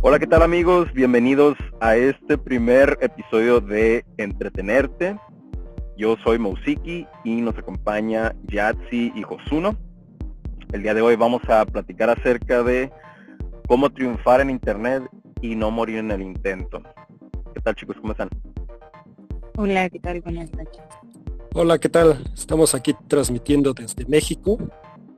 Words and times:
Hola, 0.00 0.18
¿qué 0.18 0.26
tal 0.26 0.42
amigos? 0.42 0.92
Bienvenidos 0.92 1.56
a 1.80 1.96
este 1.96 2.36
primer 2.36 2.98
episodio 3.00 3.60
de 3.60 4.04
Entretenerte. 4.16 5.16
Yo 5.96 6.16
soy 6.24 6.38
Mousiki 6.38 7.06
y 7.22 7.40
nos 7.40 7.56
acompaña 7.56 8.34
Yatsi 8.48 9.12
y 9.14 9.22
Josuno. 9.22 9.76
El 10.72 10.82
día 10.82 10.94
de 10.94 11.02
hoy 11.02 11.14
vamos 11.16 11.42
a 11.48 11.64
platicar 11.64 12.10
acerca 12.10 12.62
de 12.64 12.90
cómo 13.68 13.90
triunfar 13.90 14.40
en 14.40 14.50
Internet 14.50 15.04
y 15.40 15.54
no 15.54 15.70
morir 15.70 15.98
en 15.98 16.10
el 16.10 16.22
intento. 16.22 16.82
¿Qué 17.54 17.60
tal 17.60 17.76
chicos? 17.76 17.96
¿Cómo 18.00 18.12
están? 18.12 18.28
Hola, 19.56 19.88
¿qué 19.90 20.00
tal? 20.00 20.20
Buenas 20.22 20.52
noches. 20.54 20.82
Hola, 21.54 21.78
¿qué 21.78 21.88
tal? 21.88 22.24
Estamos 22.34 22.74
aquí 22.74 22.96
transmitiendo 23.06 23.74
desde 23.74 24.04
México 24.06 24.58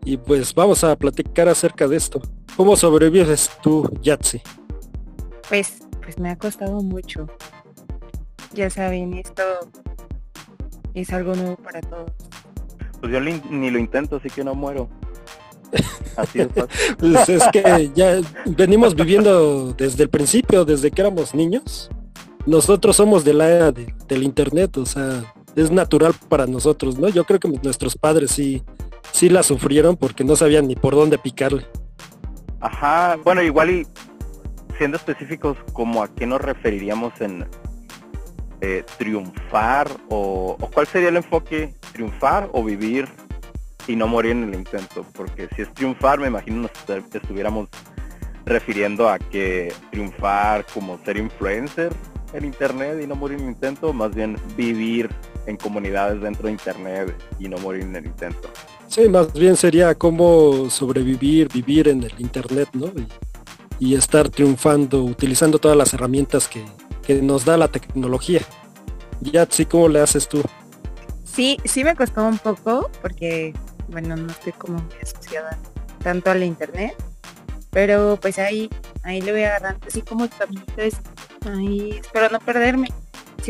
y 0.06 0.16
pues 0.16 0.54
vamos 0.54 0.84
a 0.84 0.94
platicar 0.96 1.48
acerca 1.48 1.88
de 1.88 1.96
esto. 1.96 2.22
¿Cómo 2.56 2.76
sobrevives 2.76 3.50
tú, 3.60 3.90
Yatsi? 4.00 4.40
Pues, 5.48 5.80
pues 6.00 6.16
me 6.18 6.30
ha 6.30 6.38
costado 6.38 6.80
mucho. 6.80 7.26
Ya 8.54 8.70
saben, 8.70 9.14
esto 9.14 9.42
es 10.94 11.12
algo 11.12 11.34
nuevo 11.34 11.56
para 11.56 11.80
todos. 11.80 12.12
Pues 13.00 13.12
yo 13.12 13.20
ni 13.20 13.70
lo 13.70 13.80
intento, 13.80 14.16
así 14.16 14.30
que 14.30 14.44
no 14.44 14.54
muero. 14.54 14.88
Así 16.16 16.40
es, 16.40 16.48
pues 16.98 17.28
es 17.28 17.42
que 17.52 17.90
ya 17.94 18.20
venimos 18.46 18.94
viviendo 18.94 19.72
desde 19.72 20.04
el 20.04 20.08
principio, 20.08 20.64
desde 20.64 20.90
que 20.90 21.02
éramos 21.02 21.34
niños. 21.34 21.90
Nosotros 22.46 22.96
somos 22.96 23.24
de 23.24 23.34
la 23.34 23.50
era 23.50 23.72
del 23.72 24.22
internet, 24.22 24.78
o 24.78 24.86
sea, 24.86 25.34
es 25.56 25.70
natural 25.70 26.14
para 26.28 26.46
nosotros, 26.46 26.98
¿no? 26.98 27.08
Yo 27.08 27.24
creo 27.24 27.40
que 27.40 27.48
nuestros 27.48 27.96
padres 27.96 28.30
sí, 28.30 28.62
sí 29.12 29.28
la 29.28 29.42
sufrieron 29.42 29.96
porque 29.96 30.24
no 30.24 30.36
sabían 30.36 30.68
ni 30.68 30.76
por 30.76 30.94
dónde 30.94 31.18
picarle. 31.18 31.66
Ajá, 32.60 33.16
bueno, 33.22 33.42
igual 33.42 33.70
y 33.70 33.86
siendo 34.78 34.96
específicos, 34.96 35.56
como 35.72 36.02
a 36.02 36.14
qué 36.14 36.26
nos 36.26 36.40
referiríamos 36.40 37.20
en 37.20 37.46
eh, 38.60 38.84
triunfar 38.98 39.88
o, 40.08 40.56
cuál 40.72 40.86
sería 40.86 41.08
el 41.08 41.16
enfoque, 41.16 41.74
triunfar 41.92 42.48
o 42.52 42.64
vivir 42.64 43.08
y 43.86 43.96
no 43.96 44.08
morir 44.08 44.32
en 44.32 44.44
el 44.44 44.54
intento, 44.54 45.04
porque 45.14 45.48
si 45.54 45.62
es 45.62 45.72
triunfar, 45.74 46.18
me 46.18 46.28
imagino 46.28 46.62
nos 46.62 46.70
estuviéramos 47.14 47.68
refiriendo 48.44 49.08
a 49.08 49.18
que 49.18 49.72
triunfar 49.90 50.64
como 50.72 50.98
ser 51.04 51.16
influencer 51.16 51.92
en 52.32 52.44
internet 52.44 52.98
y 53.02 53.06
no 53.06 53.14
morir 53.14 53.38
en 53.38 53.44
el 53.44 53.50
intento, 53.50 53.92
más 53.92 54.14
bien 54.14 54.36
vivir 54.56 55.08
en 55.46 55.56
comunidades 55.56 56.20
dentro 56.20 56.46
de 56.46 56.52
internet 56.52 57.14
y 57.38 57.48
no 57.48 57.58
morir 57.58 57.82
en 57.82 57.96
el 57.96 58.06
intento. 58.06 58.48
Sí, 58.88 59.08
más 59.08 59.32
bien 59.32 59.56
sería 59.56 59.94
como 59.94 60.70
sobrevivir, 60.70 61.48
vivir 61.52 61.88
en 61.88 62.02
el 62.02 62.12
internet, 62.18 62.68
¿no? 62.72 62.92
Y, 63.78 63.94
estar 63.94 64.28
triunfando, 64.28 65.02
utilizando 65.04 65.58
todas 65.58 65.76
las 65.76 65.92
herramientas 65.92 66.48
que, 66.48 66.64
que 67.02 67.20
nos 67.20 67.44
da 67.44 67.56
la 67.56 67.68
tecnología. 67.68 68.40
Ya, 69.20 69.46
sí, 69.48 69.66
¿cómo 69.66 69.88
le 69.88 70.00
haces 70.00 70.28
tú? 70.28 70.42
Sí, 71.24 71.58
sí 71.64 71.84
me 71.84 71.94
costó 71.94 72.24
un 72.24 72.38
poco 72.38 72.90
porque, 73.02 73.52
bueno, 73.88 74.16
no 74.16 74.30
estoy 74.30 74.52
como 74.52 74.78
muy 74.78 74.94
asociada 75.02 75.58
tanto 76.02 76.30
a 76.30 76.34
la 76.34 76.44
internet, 76.44 76.94
pero 77.70 78.18
pues 78.20 78.38
ahí, 78.38 78.70
ahí 79.02 79.20
le 79.20 79.32
voy 79.32 79.42
agarrando 79.42 79.86
así 79.86 80.00
como 80.02 80.24
es 80.76 80.94
ahí 81.44 81.98
espero 82.00 82.28
no 82.30 82.38
perderme. 82.40 82.88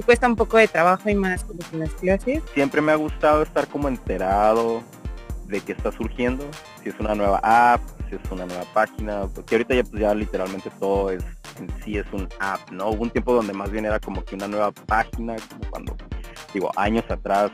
Cuesta 0.02 0.26
un 0.26 0.36
poco 0.36 0.56
de 0.58 0.68
trabajo 0.68 1.08
y 1.08 1.14
más 1.14 1.44
como 1.44 1.60
las 1.72 1.90
clases. 1.94 2.42
Siempre 2.54 2.80
me 2.80 2.92
ha 2.92 2.96
gustado 2.96 3.42
estar 3.42 3.66
como 3.66 3.88
enterado 3.88 4.82
de 5.46 5.60
qué 5.60 5.72
está 5.72 5.92
surgiendo, 5.92 6.44
si 6.82 6.90
es 6.90 6.98
una 6.98 7.14
nueva 7.14 7.40
app, 7.42 7.80
si 8.08 8.16
es 8.16 8.30
una 8.30 8.46
nueva 8.46 8.64
página, 8.74 9.26
porque 9.34 9.54
ahorita 9.54 9.74
ya 9.74 9.84
pues 9.84 10.02
ya 10.02 10.14
literalmente 10.14 10.70
todo 10.78 11.10
es 11.10 11.24
en 11.58 11.68
sí 11.82 11.96
es 11.96 12.06
un 12.12 12.28
app, 12.40 12.70
¿no? 12.70 12.90
Hubo 12.90 13.02
un 13.02 13.10
tiempo 13.10 13.32
donde 13.32 13.52
más 13.52 13.70
bien 13.70 13.86
era 13.86 13.98
como 13.98 14.24
que 14.24 14.34
una 14.34 14.48
nueva 14.48 14.72
página, 14.72 15.36
como 15.48 15.70
cuando, 15.70 15.96
digo, 16.52 16.70
años 16.76 17.04
atrás 17.08 17.50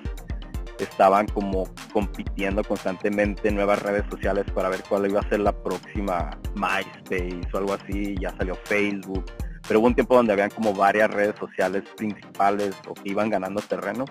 estaban 0.78 1.28
como 1.28 1.68
compitiendo 1.92 2.64
constantemente 2.64 3.48
en 3.48 3.54
nuevas 3.54 3.80
redes 3.80 4.04
sociales 4.10 4.44
para 4.52 4.68
ver 4.68 4.82
cuál 4.88 5.08
iba 5.08 5.20
a 5.20 5.28
ser 5.28 5.40
la 5.40 5.52
próxima 5.52 6.30
MySpace 6.56 7.46
o 7.52 7.58
algo 7.58 7.74
así, 7.74 8.16
ya 8.20 8.34
salió 8.36 8.56
Facebook, 8.64 9.24
pero 9.66 9.80
hubo 9.80 9.86
un 9.86 9.94
tiempo 9.94 10.16
donde 10.16 10.32
habían 10.32 10.50
como 10.50 10.74
varias 10.74 11.10
redes 11.10 11.36
sociales 11.38 11.84
principales 11.96 12.74
o 12.88 12.94
que 12.94 13.10
iban 13.10 13.30
ganando 13.30 13.60
terreno. 13.60 14.04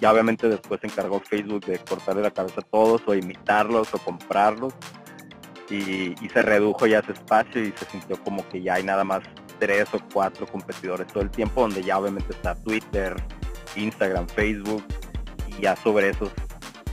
Ya 0.00 0.12
obviamente 0.12 0.48
después 0.48 0.80
se 0.80 0.86
encargó 0.86 1.20
Facebook 1.20 1.64
de 1.66 1.78
cortarle 1.78 2.22
la 2.22 2.30
cabeza 2.30 2.60
a 2.60 2.64
todos 2.64 3.02
o 3.06 3.14
imitarlos 3.14 3.92
o 3.94 3.98
comprarlos 3.98 4.74
y, 5.70 6.14
se 6.28 6.42
redujo 6.42 6.86
ya 6.86 7.00
ese 7.00 7.12
espacio 7.12 7.62
y 7.62 7.72
se 7.72 7.84
sintió 7.86 8.22
como 8.22 8.46
que 8.48 8.62
ya 8.62 8.74
hay 8.74 8.82
nada 8.82 9.04
más 9.04 9.22
tres 9.58 9.88
o 9.94 9.98
cuatro 10.12 10.46
competidores 10.46 11.06
todo 11.08 11.22
el 11.22 11.30
tiempo, 11.30 11.62
donde 11.62 11.82
ya 11.82 11.98
obviamente 11.98 12.32
está 12.32 12.54
Twitter, 12.54 13.16
Instagram, 13.74 14.28
Facebook, 14.28 14.84
y 15.46 15.62
ya 15.62 15.74
sobre 15.76 16.10
esos 16.10 16.30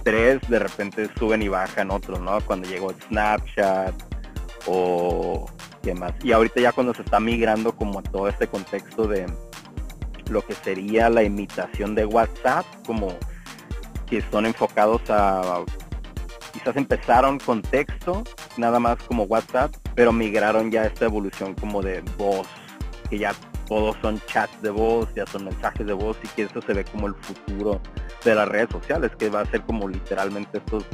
tres 0.03 0.39
de 0.49 0.59
repente 0.59 1.09
suben 1.17 1.41
y 1.41 1.49
bajan 1.49 1.91
otros, 1.91 2.19
¿no? 2.19 2.39
Cuando 2.41 2.67
llegó 2.67 2.93
Snapchat 3.07 3.93
o 4.65 5.45
más. 5.93 6.13
Y 6.23 6.31
ahorita 6.31 6.61
ya 6.61 6.71
cuando 6.71 6.93
se 6.93 7.01
está 7.01 7.19
migrando 7.19 7.75
como 7.75 7.99
a 7.99 8.03
todo 8.03 8.29
este 8.29 8.47
contexto 8.47 9.05
de 9.07 9.25
lo 10.29 10.45
que 10.45 10.53
sería 10.53 11.09
la 11.09 11.23
imitación 11.23 11.95
de 11.95 12.05
WhatsApp, 12.05 12.65
como 12.85 13.09
que 14.05 14.21
son 14.31 14.45
enfocados 14.45 15.01
a 15.09 15.63
quizás 16.53 16.77
empezaron 16.77 17.39
con 17.39 17.61
texto, 17.61 18.23
nada 18.57 18.79
más 18.79 18.97
como 19.03 19.23
WhatsApp, 19.23 19.75
pero 19.95 20.13
migraron 20.13 20.71
ya 20.71 20.85
esta 20.85 21.05
evolución 21.05 21.55
como 21.55 21.81
de 21.81 22.01
voz, 22.17 22.47
que 23.09 23.17
ya 23.17 23.33
todos 23.67 23.97
son 24.01 24.21
chats 24.27 24.61
de 24.61 24.69
voz, 24.69 25.09
ya 25.15 25.25
son 25.25 25.45
mensajes 25.45 25.85
de 25.85 25.93
voz 25.93 26.15
y 26.23 26.27
que 26.29 26.43
eso 26.43 26.61
se 26.61 26.73
ve 26.73 26.85
como 26.85 27.07
el 27.07 27.15
futuro 27.15 27.81
de 28.23 28.35
las 28.35 28.47
redes 28.47 28.69
sociales, 28.71 29.11
que 29.17 29.29
va 29.29 29.41
a 29.41 29.45
ser 29.45 29.61
como 29.61 29.89
literalmente 29.89 30.59
estos, 30.59 30.85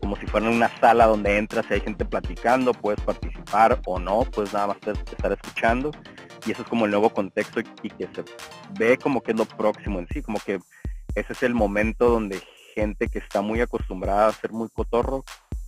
como 0.00 0.16
si 0.16 0.26
fuera 0.26 0.50
una 0.50 0.68
sala 0.80 1.06
donde 1.06 1.38
entras 1.38 1.66
y 1.70 1.74
hay 1.74 1.80
gente 1.80 2.04
platicando, 2.04 2.74
puedes 2.74 3.00
participar 3.00 3.39
o 3.86 3.98
no, 3.98 4.24
pues 4.32 4.52
nada 4.52 4.68
más 4.68 4.76
estar 4.76 5.32
escuchando 5.32 5.90
y 6.46 6.52
eso 6.52 6.62
es 6.62 6.68
como 6.68 6.84
el 6.84 6.90
nuevo 6.90 7.10
contexto 7.10 7.60
y 7.60 7.90
que 7.90 8.08
se 8.14 8.24
ve 8.78 8.96
como 8.96 9.20
que 9.20 9.32
es 9.32 9.38
lo 9.38 9.44
próximo 9.44 9.98
en 9.98 10.08
sí, 10.08 10.22
como 10.22 10.38
que 10.38 10.58
ese 11.14 11.32
es 11.32 11.42
el 11.42 11.54
momento 11.54 12.08
donde 12.08 12.40
gente 12.74 13.08
que 13.08 13.18
está 13.18 13.42
muy 13.42 13.60
acostumbrada 13.60 14.28
a 14.28 14.32
ser 14.32 14.52
muy 14.52 14.68
cotorro, 14.68 15.24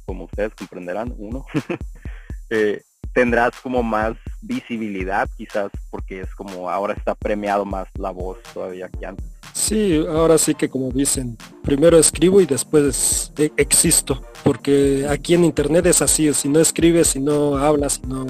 como 0.06 0.24
ustedes 0.24 0.54
comprenderán, 0.54 1.12
uno, 1.16 1.44
eh, 2.50 2.82
tendrás 3.12 3.58
como 3.60 3.82
más 3.82 4.16
visibilidad 4.40 5.28
quizás 5.36 5.70
porque 5.90 6.20
es 6.20 6.34
como 6.34 6.70
ahora 6.70 6.94
está 6.94 7.14
premiado 7.14 7.64
más 7.64 7.88
la 7.94 8.10
voz 8.10 8.42
todavía 8.54 8.88
que 8.88 9.06
antes. 9.06 9.31
Sí, 9.52 10.04
ahora 10.08 10.38
sí 10.38 10.54
que 10.54 10.68
como 10.68 10.90
dicen, 10.90 11.36
primero 11.62 11.98
escribo 11.98 12.40
y 12.40 12.46
después 12.46 13.32
e-, 13.36 13.52
existo, 13.56 14.22
porque 14.42 15.06
aquí 15.08 15.34
en 15.34 15.44
internet 15.44 15.86
es 15.86 16.02
así, 16.02 16.32
si 16.32 16.48
no 16.48 16.60
escribes, 16.60 17.08
si 17.08 17.20
no 17.20 17.56
hablas, 17.56 17.94
si 17.94 18.08
no 18.08 18.26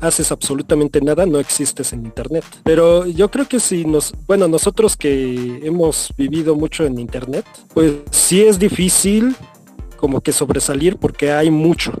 haces 0.00 0.32
absolutamente 0.32 1.00
nada, 1.00 1.26
no 1.26 1.38
existes 1.38 1.92
en 1.92 2.04
internet. 2.04 2.44
Pero 2.64 3.06
yo 3.06 3.30
creo 3.30 3.46
que 3.46 3.60
si 3.60 3.84
nos, 3.84 4.12
bueno, 4.26 4.48
nosotros 4.48 4.96
que 4.96 5.60
hemos 5.62 6.12
vivido 6.16 6.54
mucho 6.54 6.84
en 6.84 6.98
internet, 6.98 7.44
pues 7.74 7.94
sí 8.10 8.42
es 8.42 8.58
difícil 8.58 9.34
como 9.96 10.20
que 10.20 10.32
sobresalir 10.32 10.96
porque 10.96 11.32
hay 11.32 11.50
mucho. 11.50 11.92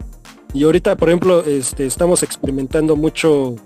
Y 0.52 0.64
ahorita, 0.64 0.96
por 0.96 1.08
ejemplo, 1.08 1.44
este, 1.44 1.86
estamos 1.86 2.22
experimentando 2.22 2.96
mucho 2.96 3.56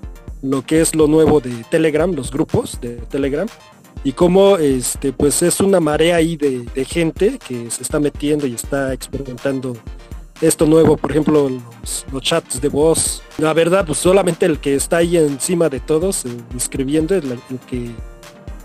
lo 0.43 0.63
que 0.63 0.81
es 0.81 0.95
lo 0.95 1.07
nuevo 1.07 1.41
de 1.41 1.65
Telegram, 1.71 2.13
los 2.13 2.31
grupos 2.31 2.79
de 2.81 2.97
Telegram, 2.97 3.49
y 4.05 4.13
cómo 4.13 4.59
este, 4.59 5.15
pues 5.15 5.43
es 5.43 5.61
una 5.61 5.81
marea 5.81 6.17
ahí 6.17 6.37
de, 6.37 6.85
gente 6.85 7.39
que 7.39 7.71
se 7.71 7.83
está 7.83 7.99
metiendo 7.99 8.47
y 8.47 8.55
está 8.55 8.93
experimentando 8.93 9.75
esto 10.43 10.67
nuevo, 10.67 10.99
por 10.99 11.11
ejemplo, 11.11 11.49
los, 12.13 12.23
chats 12.23 12.61
de 12.61 12.69
voz. 12.69 13.23
La 13.39 13.55
verdad, 13.55 13.87
pues 13.87 13.99
solamente 13.99 14.45
el 14.45 14.59
que 14.59 14.75
está 14.75 14.99
ahí 14.99 15.17
encima 15.17 15.71
de 15.71 15.81
todos, 15.81 16.27
eh, 16.27 16.29
escribiendo, 16.55 17.15
es 17.15 17.25
el 17.25 17.59
que 17.67 17.91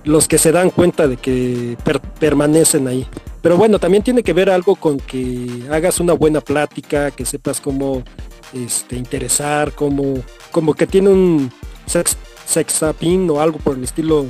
los 0.04 0.28
que 0.28 0.38
se 0.38 0.52
dan 0.52 0.72
cuenta 0.72 1.08
de 1.08 1.16
que 1.16 1.78
permanecen 2.20 2.88
ahí. 2.88 3.08
Pero 3.42 3.56
bueno, 3.56 3.80
también 3.80 4.04
tiene 4.04 4.24
que 4.24 4.34
ver 4.34 4.50
algo 4.50 4.76
con 4.76 5.00
que 5.00 5.64
hagas 5.72 6.02
una 6.02 6.14
buena 6.14 6.42
plática, 6.42 7.12
que 7.12 7.26
sepas 7.26 7.62
cómo 7.62 8.04
este, 8.52 8.98
interesar, 8.98 9.72
como, 9.72 10.16
como 10.52 10.74
que 10.74 10.86
tiene 10.86 11.10
un 11.10 11.52
sex, 11.86 12.18
sex 12.46 12.84
o 12.84 13.40
algo 13.40 13.60
por 13.60 13.78
el 13.78 13.84
estilo 13.86 14.26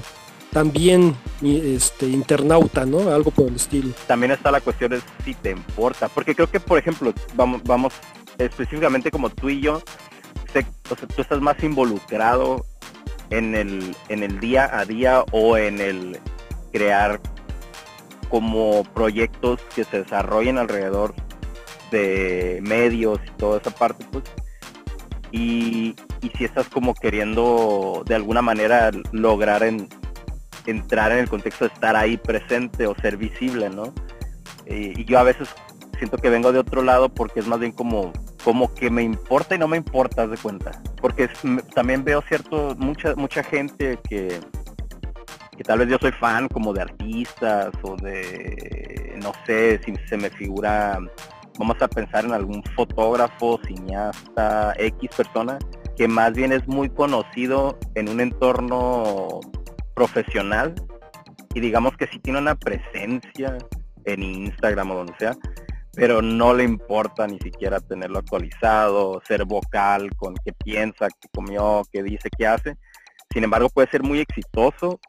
también 0.51 1.15
este 1.41 2.07
internauta, 2.07 2.85
¿no? 2.85 3.11
Algo 3.11 3.31
por 3.31 3.47
el 3.47 3.55
estilo. 3.55 3.93
También 4.07 4.31
está 4.31 4.51
la 4.51 4.61
cuestión 4.61 4.91
de 4.91 5.01
si 5.23 5.33
te 5.35 5.51
importa, 5.51 6.07
porque 6.09 6.35
creo 6.35 6.49
que 6.49 6.59
por 6.59 6.77
ejemplo, 6.77 7.13
vamos, 7.35 7.61
vamos 7.63 7.93
específicamente 8.37 9.11
como 9.11 9.29
tú 9.29 9.49
y 9.49 9.61
yo, 9.61 9.81
tú 11.13 11.21
estás 11.21 11.41
más 11.41 11.61
involucrado 11.63 12.65
en 13.29 13.55
el, 13.55 13.95
en 14.09 14.23
el 14.23 14.39
día 14.39 14.69
a 14.71 14.85
día 14.85 15.23
o 15.31 15.57
en 15.57 15.79
el 15.79 16.19
crear 16.71 17.19
como 18.29 18.83
proyectos 18.93 19.59
que 19.75 19.83
se 19.83 20.03
desarrollen 20.03 20.57
alrededor 20.57 21.13
de 21.91 22.59
medios 22.61 23.19
y 23.25 23.31
toda 23.37 23.59
esa 23.59 23.71
parte, 23.71 24.05
pues. 24.11 24.23
Y, 25.31 25.95
y 26.21 26.29
si 26.37 26.45
estás 26.45 26.67
como 26.69 26.95
queriendo 26.95 28.03
de 28.07 28.15
alguna 28.15 28.41
manera 28.41 28.91
lograr 29.11 29.63
en, 29.63 29.87
entrar 30.65 31.11
en 31.11 31.19
el 31.19 31.29
contexto 31.29 31.67
de 31.67 31.73
estar 31.73 31.95
ahí 31.95 32.17
presente 32.17 32.88
o 32.88 32.95
ser 32.95 33.17
visible, 33.17 33.69
¿no? 33.69 33.94
Y, 34.65 35.03
yo 35.06 35.19
a 35.19 35.23
veces 35.23 35.50
siento 35.97 36.17
que 36.17 36.29
vengo 36.29 36.51
de 36.51 36.59
otro 36.59 36.83
lado 36.83 37.09
porque 37.09 37.39
es 37.39 37.47
más 37.47 37.59
bien 37.59 37.71
como 37.71 38.13
como 38.44 38.73
que 38.73 38.89
me 38.89 39.03
importa 39.03 39.56
y 39.56 39.57
no 39.57 39.67
me 39.67 39.77
importa, 39.77 40.25
de 40.25 40.38
cuenta. 40.38 40.71
Porque 41.01 41.29
también 41.75 42.03
veo 42.03 42.21
cierto, 42.21 42.75
mucha, 42.77 43.13
mucha 43.15 43.44
gente 43.44 44.00
que, 44.07 44.39
que 45.57 45.63
tal 45.63 45.79
vez 45.79 45.89
yo 45.89 45.97
soy 46.00 46.11
fan 46.13 46.47
como 46.47 46.73
de 46.73 46.81
artistas 46.81 47.69
o 47.81 47.95
de, 47.97 49.19
no 49.21 49.33
sé, 49.45 49.79
si 49.83 49.94
se 50.07 50.17
me 50.17 50.29
figura, 50.29 51.00
vamos 51.57 51.81
a 51.81 51.88
pensar 51.88 52.25
en 52.25 52.33
algún 52.33 52.63
fotógrafo, 52.75 53.59
cineasta, 53.67 54.73
X 54.77 55.09
persona, 55.15 55.59
que 55.97 56.07
más 56.07 56.33
bien 56.33 56.53
es 56.53 56.65
muy 56.67 56.89
conocido 56.89 57.77
en 57.95 58.07
un 58.07 58.21
entorno 58.21 59.41
profesional 59.99 60.73
y 61.53 61.59
digamos 61.59 61.97
que 61.97 62.07
sí 62.07 62.19
tiene 62.19 62.39
una 62.39 62.55
presencia 62.55 63.57
en 64.05 64.23
Instagram 64.23 64.91
o 64.91 64.95
donde 64.95 65.13
sea, 65.19 65.35
pero 65.93 66.21
no 66.21 66.53
le 66.53 66.63
importa 66.63 67.27
ni 67.27 67.37
siquiera 67.39 67.81
tenerlo 67.81 68.19
actualizado, 68.19 69.21
ser 69.27 69.43
vocal 69.43 70.09
con 70.15 70.35
qué 70.45 70.53
piensa, 70.53 71.09
qué 71.09 71.27
comió, 71.33 71.81
qué 71.91 72.01
dice, 72.01 72.29
qué 72.37 72.47
hace. 72.47 72.77
Sin 73.33 73.43
embargo, 73.43 73.67
puede 73.67 73.89
ser 73.89 74.01
muy 74.01 74.19
exitoso, 74.19 75.01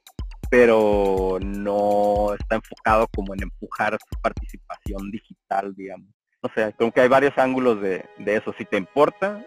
pero 0.51 1.39
no 1.41 2.35
está 2.35 2.57
enfocado 2.57 3.07
como 3.15 3.33
en 3.35 3.45
empujar 3.45 3.93
su 3.93 4.21
participación 4.21 5.13
digital, 5.13 5.73
digamos. 5.77 6.09
O 6.41 6.49
sea, 6.53 6.73
creo 6.73 6.91
que 6.91 7.03
hay 7.03 7.09
varios 7.09 7.39
ángulos 7.39 7.81
de, 7.81 8.05
de 8.19 8.37
eso. 8.37 8.53
Si 8.59 8.65
te 8.65 8.77
importa, 8.77 9.41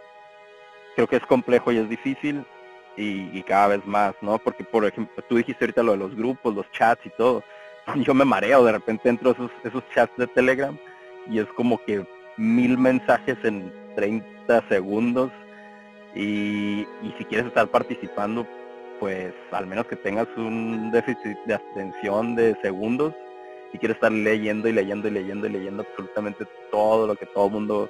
creo 0.95 1.07
que 1.07 1.17
es 1.17 1.25
complejo 1.25 1.73
y 1.73 1.79
es 1.79 1.89
difícil 1.89 2.45
y, 2.95 3.41
cada 3.43 3.67
vez 3.67 3.85
más, 3.85 4.13
¿no? 4.21 4.37
Porque, 4.37 4.63
por 4.63 4.85
ejemplo, 4.85 5.23
tú 5.27 5.37
dijiste 5.37 5.65
ahorita 5.65 5.83
lo 5.83 5.93
de 5.93 5.97
los 5.97 6.15
grupos, 6.15 6.53
los 6.53 6.69
chats 6.71 7.05
y 7.05 7.09
todo. 7.11 7.43
Yo 7.97 8.13
me 8.13 8.25
mareo, 8.25 8.63
de 8.63 8.71
repente 8.71 9.09
entro 9.09 9.31
esos, 9.31 9.51
esos 9.63 9.83
chats 9.93 10.15
de 10.17 10.27
Telegram 10.27 10.77
y 11.29 11.39
es 11.39 11.47
como 11.55 11.77
que 11.85 12.05
mil 12.37 12.77
mensajes 12.77 13.37
en 13.43 13.71
30 13.95 14.67
segundos 14.69 15.31
y, 16.15 16.81
y 17.01 17.15
si 17.17 17.25
quieres 17.25 17.47
estar 17.47 17.67
participando, 17.67 18.45
pues 18.99 19.33
al 19.51 19.67
menos 19.67 19.85
que 19.87 19.95
tengas 19.95 20.27
un 20.37 20.91
déficit 20.91 21.37
de 21.45 21.55
atención 21.55 22.35
de 22.35 22.55
segundos 22.61 23.13
y 23.73 23.77
quieres 23.77 23.95
estar 23.95 24.11
leyendo 24.11 24.67
y 24.67 24.73
leyendo 24.73 25.07
y 25.07 25.11
leyendo 25.11 25.47
y 25.47 25.51
leyendo 25.51 25.83
absolutamente 25.83 26.45
todo 26.71 27.07
lo 27.07 27.15
que 27.15 27.25
todo 27.25 27.47
el 27.47 27.53
mundo 27.53 27.89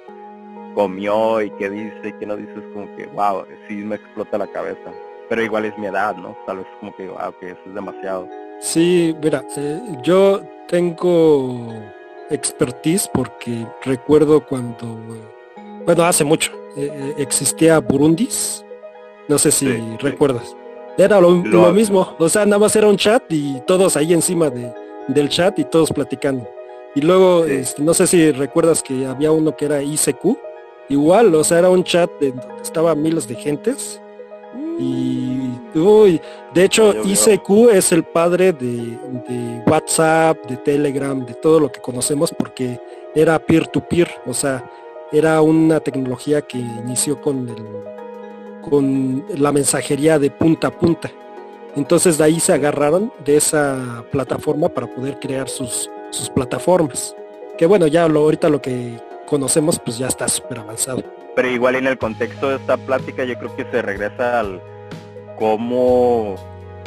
comió 0.74 1.40
y 1.40 1.50
qué 1.50 1.70
dice 1.70 2.08
y 2.08 2.12
qué 2.14 2.26
no 2.26 2.36
dice, 2.36 2.52
es 2.52 2.72
como 2.72 2.86
que, 2.96 3.06
wow, 3.06 3.44
sí 3.68 3.74
me 3.74 3.96
explota 3.96 4.38
la 4.38 4.46
cabeza. 4.46 4.92
Pero 5.28 5.42
igual 5.42 5.64
es 5.64 5.76
mi 5.78 5.86
edad, 5.86 6.16
¿no? 6.16 6.36
Tal 6.46 6.58
vez 6.58 6.66
como 6.80 6.94
que, 6.94 7.08
wow, 7.08 7.32
que 7.40 7.50
eso 7.50 7.60
es 7.66 7.74
demasiado. 7.74 8.28
Sí, 8.60 9.14
mira, 9.22 9.44
eh, 9.56 9.80
yo 10.02 10.42
tengo 10.68 11.72
expertise 12.30 13.08
porque 13.12 13.66
recuerdo 13.82 14.44
cuando, 14.44 14.98
bueno, 15.84 16.04
hace 16.04 16.24
mucho, 16.24 16.52
eh, 16.76 16.90
eh, 16.92 17.14
existía 17.18 17.78
Burundis, 17.80 18.64
no 19.28 19.38
sé 19.38 19.50
si 19.50 19.66
recuerdas. 19.98 20.56
Era 20.96 21.20
lo, 21.20 21.30
mismo, 21.72 22.14
o 22.18 22.28
sea, 22.28 22.46
nada 22.46 22.58
más 22.58 22.76
era 22.76 22.86
un 22.86 22.96
chat 22.96 23.24
y 23.28 23.60
todos 23.66 23.96
ahí 23.96 24.12
encima 24.12 24.48
de, 24.48 24.72
del 25.08 25.28
chat 25.28 25.58
y 25.58 25.64
todos 25.64 25.90
platicando. 25.90 26.48
Y 26.94 27.00
luego, 27.00 27.44
este, 27.46 27.82
no 27.82 27.92
sé 27.94 28.06
si 28.06 28.30
recuerdas 28.30 28.82
que 28.82 29.04
había 29.04 29.32
uno 29.32 29.56
que 29.56 29.64
era 29.64 29.82
ICQ, 29.82 30.38
igual, 30.88 31.34
o 31.34 31.44
sea, 31.44 31.58
era 31.58 31.70
un 31.70 31.84
chat 31.84 32.10
de 32.20 32.32
donde 32.32 32.62
estaba 32.62 32.94
miles 32.94 33.26
de 33.28 33.34
gentes. 33.34 34.00
Y 34.78 35.50
uy, 35.74 36.20
de 36.52 36.64
hecho 36.64 36.94
ICQ 37.04 37.70
es 37.72 37.92
el 37.92 38.02
padre 38.04 38.52
de, 38.52 38.98
WhatsApp, 39.66 40.36
de 40.46 40.56
Telegram, 40.56 41.24
de 41.24 41.34
todo 41.34 41.60
lo 41.60 41.70
que 41.70 41.80
conocemos 41.80 42.32
porque 42.36 42.80
era 43.14 43.38
peer-to-peer, 43.38 44.10
o 44.26 44.34
sea, 44.34 44.68
era 45.12 45.40
una 45.42 45.78
tecnología 45.78 46.42
que 46.42 46.58
inició 46.58 47.20
con, 47.20 47.48
el, 47.48 48.60
con 48.68 49.24
la 49.36 49.52
mensajería 49.52 50.18
de 50.18 50.30
punta 50.30 50.68
a 50.68 50.70
punta. 50.72 51.10
Entonces 51.76 52.18
de 52.18 52.24
ahí 52.24 52.40
se 52.40 52.52
agarraron 52.52 53.12
de 53.24 53.36
esa 53.36 54.04
plataforma 54.10 54.68
para 54.68 54.88
poder 54.88 55.18
crear 55.20 55.48
sus, 55.48 55.88
sus 56.10 56.28
plataformas. 56.30 57.14
Que 57.56 57.66
bueno, 57.66 57.86
ya 57.86 58.08
lo, 58.08 58.20
ahorita 58.20 58.48
lo 58.48 58.60
que 58.60 58.98
conocemos, 59.26 59.78
pues 59.78 59.98
ya 59.98 60.08
está 60.08 60.28
súper 60.28 60.60
avanzado. 60.60 61.02
Pero 61.34 61.48
igual 61.48 61.76
en 61.76 61.86
el 61.86 61.98
contexto 61.98 62.50
de 62.50 62.56
esta 62.56 62.76
plática 62.76 63.24
yo 63.24 63.36
creo 63.36 63.56
que 63.56 63.64
se 63.70 63.82
regresa 63.82 64.40
al 64.40 64.60
cómo 65.38 66.36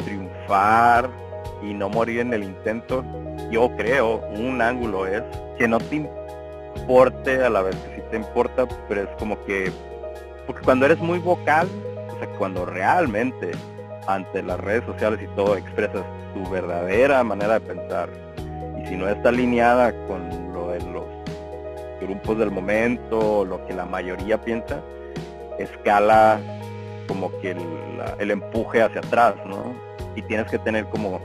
triunfar 0.04 1.10
y 1.62 1.74
no 1.74 1.88
morir 1.88 2.20
en 2.20 2.32
el 2.32 2.44
intento. 2.44 3.04
Yo 3.50 3.70
creo, 3.76 4.22
un 4.36 4.60
ángulo 4.62 5.06
es 5.06 5.22
que 5.58 5.68
no 5.68 5.78
te 5.78 6.08
importe 6.76 7.44
a 7.44 7.50
la 7.50 7.62
vez 7.62 7.76
que 7.76 7.96
sí 7.96 8.02
te 8.10 8.16
importa, 8.16 8.66
pero 8.88 9.02
es 9.02 9.08
como 9.18 9.42
que, 9.44 9.70
porque 10.46 10.62
cuando 10.62 10.86
eres 10.86 10.98
muy 10.98 11.18
vocal, 11.18 11.68
o 12.14 12.18
sea, 12.18 12.28
cuando 12.38 12.64
realmente 12.64 13.50
ante 14.06 14.42
las 14.42 14.58
redes 14.60 14.84
sociales 14.84 15.20
y 15.22 15.26
todo 15.36 15.56
expresas 15.56 16.02
tu 16.32 16.48
verdadera 16.50 17.22
manera 17.24 17.54
de 17.54 17.60
pensar, 17.60 18.08
y 18.80 18.86
si 18.86 18.96
no 18.96 19.08
está 19.08 19.28
alineada 19.28 19.92
con 20.06 20.30
grupos 22.08 22.38
del 22.38 22.50
momento, 22.50 23.44
lo 23.44 23.64
que 23.66 23.74
la 23.74 23.84
mayoría 23.84 24.40
piensa, 24.40 24.80
escala 25.58 26.40
como 27.06 27.30
que 27.40 27.56
el, 28.18 28.30
empuje 28.30 28.82
hacia 28.82 29.00
atrás, 29.00 29.34
¿no? 29.46 29.74
Y 30.14 30.22
tienes 30.22 30.50
que 30.50 30.58
tener 30.58 30.84
como 30.86 31.20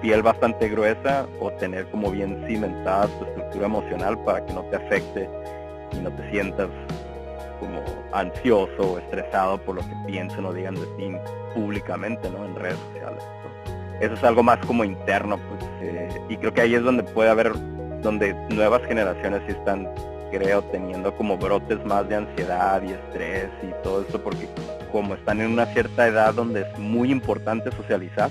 piel 0.00 0.22
bastante 0.22 0.68
gruesa 0.68 1.26
o 1.40 1.50
tener 1.52 1.86
como 1.90 2.10
bien 2.10 2.44
cimentada 2.46 3.06
tu 3.06 3.24
estructura 3.24 3.66
emocional 3.66 4.18
para 4.24 4.44
que 4.44 4.52
no 4.52 4.62
te 4.64 4.76
afecte 4.76 5.28
y 5.92 5.96
no 5.96 6.10
te 6.10 6.30
sientas 6.30 6.68
como 7.60 7.82
ansioso 8.12 8.94
o 8.94 8.98
estresado 8.98 9.58
por 9.58 9.76
lo 9.76 9.82
que 9.82 9.94
piensen 10.06 10.44
o 10.44 10.52
digan 10.52 10.74
de 10.74 10.86
ti 10.96 11.12
públicamente, 11.54 12.30
¿no? 12.30 12.44
En 12.44 12.54
redes 12.54 12.78
sociales. 12.92 13.24
Eso 14.00 14.14
es 14.14 14.24
algo 14.24 14.44
más 14.44 14.58
como 14.64 14.84
interno, 14.84 15.38
pues, 15.48 15.70
eh, 15.82 16.08
y 16.28 16.36
creo 16.36 16.54
que 16.54 16.60
ahí 16.60 16.74
es 16.74 16.82
donde 16.82 17.02
puede 17.02 17.30
haber, 17.30 17.52
donde 18.00 18.32
nuevas 18.50 18.82
generaciones 18.84 19.42
sí 19.46 19.52
están 19.52 19.88
creo, 20.30 20.62
teniendo 20.62 21.14
como 21.16 21.36
brotes 21.36 21.84
más 21.84 22.08
de 22.08 22.16
ansiedad 22.16 22.82
y 22.82 22.92
estrés 22.92 23.50
y 23.62 23.82
todo 23.82 24.04
eso, 24.08 24.20
porque 24.20 24.48
como 24.92 25.14
están 25.14 25.40
en 25.40 25.52
una 25.52 25.66
cierta 25.66 26.06
edad 26.06 26.34
donde 26.34 26.62
es 26.62 26.78
muy 26.78 27.10
importante 27.10 27.70
socializar, 27.72 28.30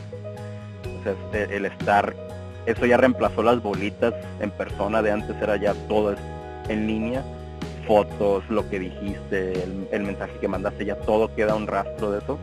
o 0.99 1.03
sea, 1.03 1.43
el 1.43 1.65
estar, 1.65 2.15
eso 2.65 2.85
ya 2.85 2.97
reemplazó 2.97 3.43
las 3.43 3.61
bolitas 3.61 4.13
en 4.39 4.51
persona, 4.51 5.01
de 5.01 5.11
antes 5.11 5.35
era 5.41 5.57
ya 5.57 5.73
todo 5.87 6.15
en 6.69 6.87
línea, 6.87 7.23
fotos, 7.87 8.43
lo 8.49 8.69
que 8.69 8.79
dijiste, 8.79 9.63
el, 9.91 10.03
mensaje 10.03 10.33
que 10.39 10.47
mandaste, 10.47 10.85
ya 10.85 10.95
todo 10.95 11.33
queda 11.33 11.55
un 11.55 11.67
rastro 11.67 12.11
de 12.11 12.19
eso. 12.19 12.37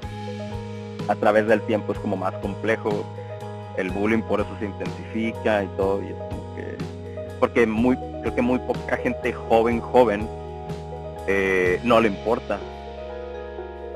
A 1.09 1.15
través 1.17 1.47
del 1.47 1.61
tiempo 1.63 1.93
es 1.93 1.99
como 1.99 2.17
más 2.17 2.33
complejo, 2.37 3.05
el 3.77 3.91
bullying 3.91 4.23
por 4.23 4.41
eso 4.41 4.49
se 4.59 4.65
intensifica 4.65 5.63
y 5.63 5.67
todo, 5.77 6.03
y 6.03 6.07
es 6.07 6.15
como 6.15 6.55
que, 6.57 6.77
porque 7.39 7.67
muy 7.67 7.99
creo 8.25 8.35
que 8.35 8.43
muy 8.43 8.59
poca 8.61 8.97
gente 8.97 9.35
joven, 9.35 9.81
joven, 9.81 10.27
eh, 11.27 11.79
no 11.85 12.01
le 12.01 12.09
importa. 12.09 12.59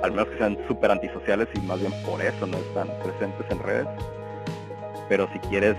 Al 0.02 0.10
menos 0.10 0.28
que 0.28 0.36
sean 0.36 0.58
súper 0.68 0.90
antisociales 0.90 1.48
y 1.54 1.60
más 1.60 1.80
bien 1.80 1.92
por 2.04 2.20
eso 2.20 2.46
no 2.46 2.58
están 2.58 2.88
presentes 3.02 3.46
en 3.48 3.58
redes. 3.60 3.88
Pero 5.08 5.28
si 5.32 5.38
quieres 5.48 5.76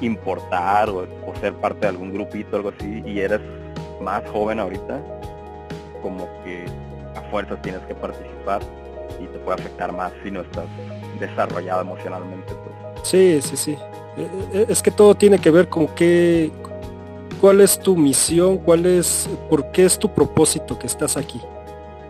importar 0.00 0.90
o, 0.90 1.06
ser 1.40 1.54
parte 1.54 1.80
de 1.82 1.86
algún 1.86 2.12
grupito 2.12 2.48
o 2.54 2.56
algo 2.56 2.72
así 2.76 3.00
y 3.06 3.20
eres 3.20 3.40
más 4.02 4.28
joven 4.30 4.58
ahorita, 4.58 5.00
como 6.02 6.26
que 6.42 6.64
a 7.14 7.22
fuerzas 7.30 7.62
tienes 7.62 7.80
que 7.82 7.94
participar 7.94 8.60
y 9.20 9.26
te 9.26 9.38
puede 9.38 9.60
afectar 9.60 9.92
más 9.92 10.12
si 10.24 10.32
no 10.32 10.40
estás 10.40 10.66
desarrollado 11.20 11.82
emocionalmente. 11.82 12.52
Pues. 12.54 13.08
Sí, 13.08 13.40
sí, 13.40 13.56
sí. 13.56 13.78
Eh, 14.16 14.28
eh, 14.52 14.66
es 14.68 14.82
que 14.82 14.90
todo 14.90 15.14
tiene 15.14 15.38
que 15.38 15.52
ver 15.52 15.68
con 15.68 15.86
qué, 15.88 16.50
cuál 17.40 17.60
es 17.60 17.78
tu 17.78 17.96
misión, 17.96 18.58
cuál 18.58 18.86
es, 18.86 19.28
por 19.48 19.70
qué 19.70 19.84
es 19.84 19.98
tu 19.98 20.08
propósito 20.12 20.78
que 20.78 20.86
estás 20.86 21.16
aquí. 21.16 21.40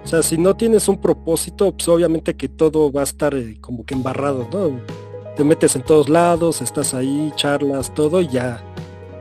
O 0.04 0.06
sea, 0.06 0.22
si 0.22 0.38
no 0.38 0.56
tienes 0.56 0.88
un 0.88 0.98
propósito, 0.98 1.72
pues 1.72 1.88
obviamente 1.88 2.34
que 2.34 2.48
todo 2.48 2.90
va 2.90 3.02
a 3.02 3.04
estar 3.04 3.34
eh, 3.34 3.58
como 3.60 3.84
que 3.84 3.94
embarrado, 3.94 4.48
¿no? 4.52 4.80
Te 5.36 5.44
metes 5.44 5.76
en 5.76 5.82
todos 5.82 6.08
lados, 6.08 6.62
estás 6.62 6.94
ahí, 6.94 7.32
charlas, 7.36 7.92
todo 7.94 8.20
y 8.20 8.28
ya, 8.28 8.62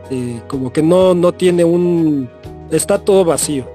eh, 0.10 0.42
como 0.48 0.72
que 0.72 0.82
no, 0.82 1.14
no 1.14 1.34
tiene 1.34 1.64
un, 1.64 2.30
está 2.72 2.98
todo 2.98 3.26
vacío. 3.26 3.66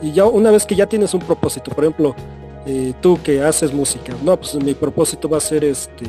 Y 0.00 0.12
ya 0.12 0.24
una 0.24 0.50
vez 0.50 0.66
que 0.66 0.74
ya 0.74 0.86
tienes 0.86 1.14
un 1.14 1.20
propósito, 1.20 1.70
por 1.70 1.84
ejemplo, 1.84 2.16
eh, 2.66 2.92
tú 3.00 3.18
que 3.22 3.42
haces 3.42 3.72
música, 3.72 4.14
no, 4.24 4.36
pues 4.36 4.54
mi 4.54 4.74
propósito 4.74 5.28
va 5.28 5.36
a 5.36 5.40
ser 5.40 5.64
este, 5.64 6.06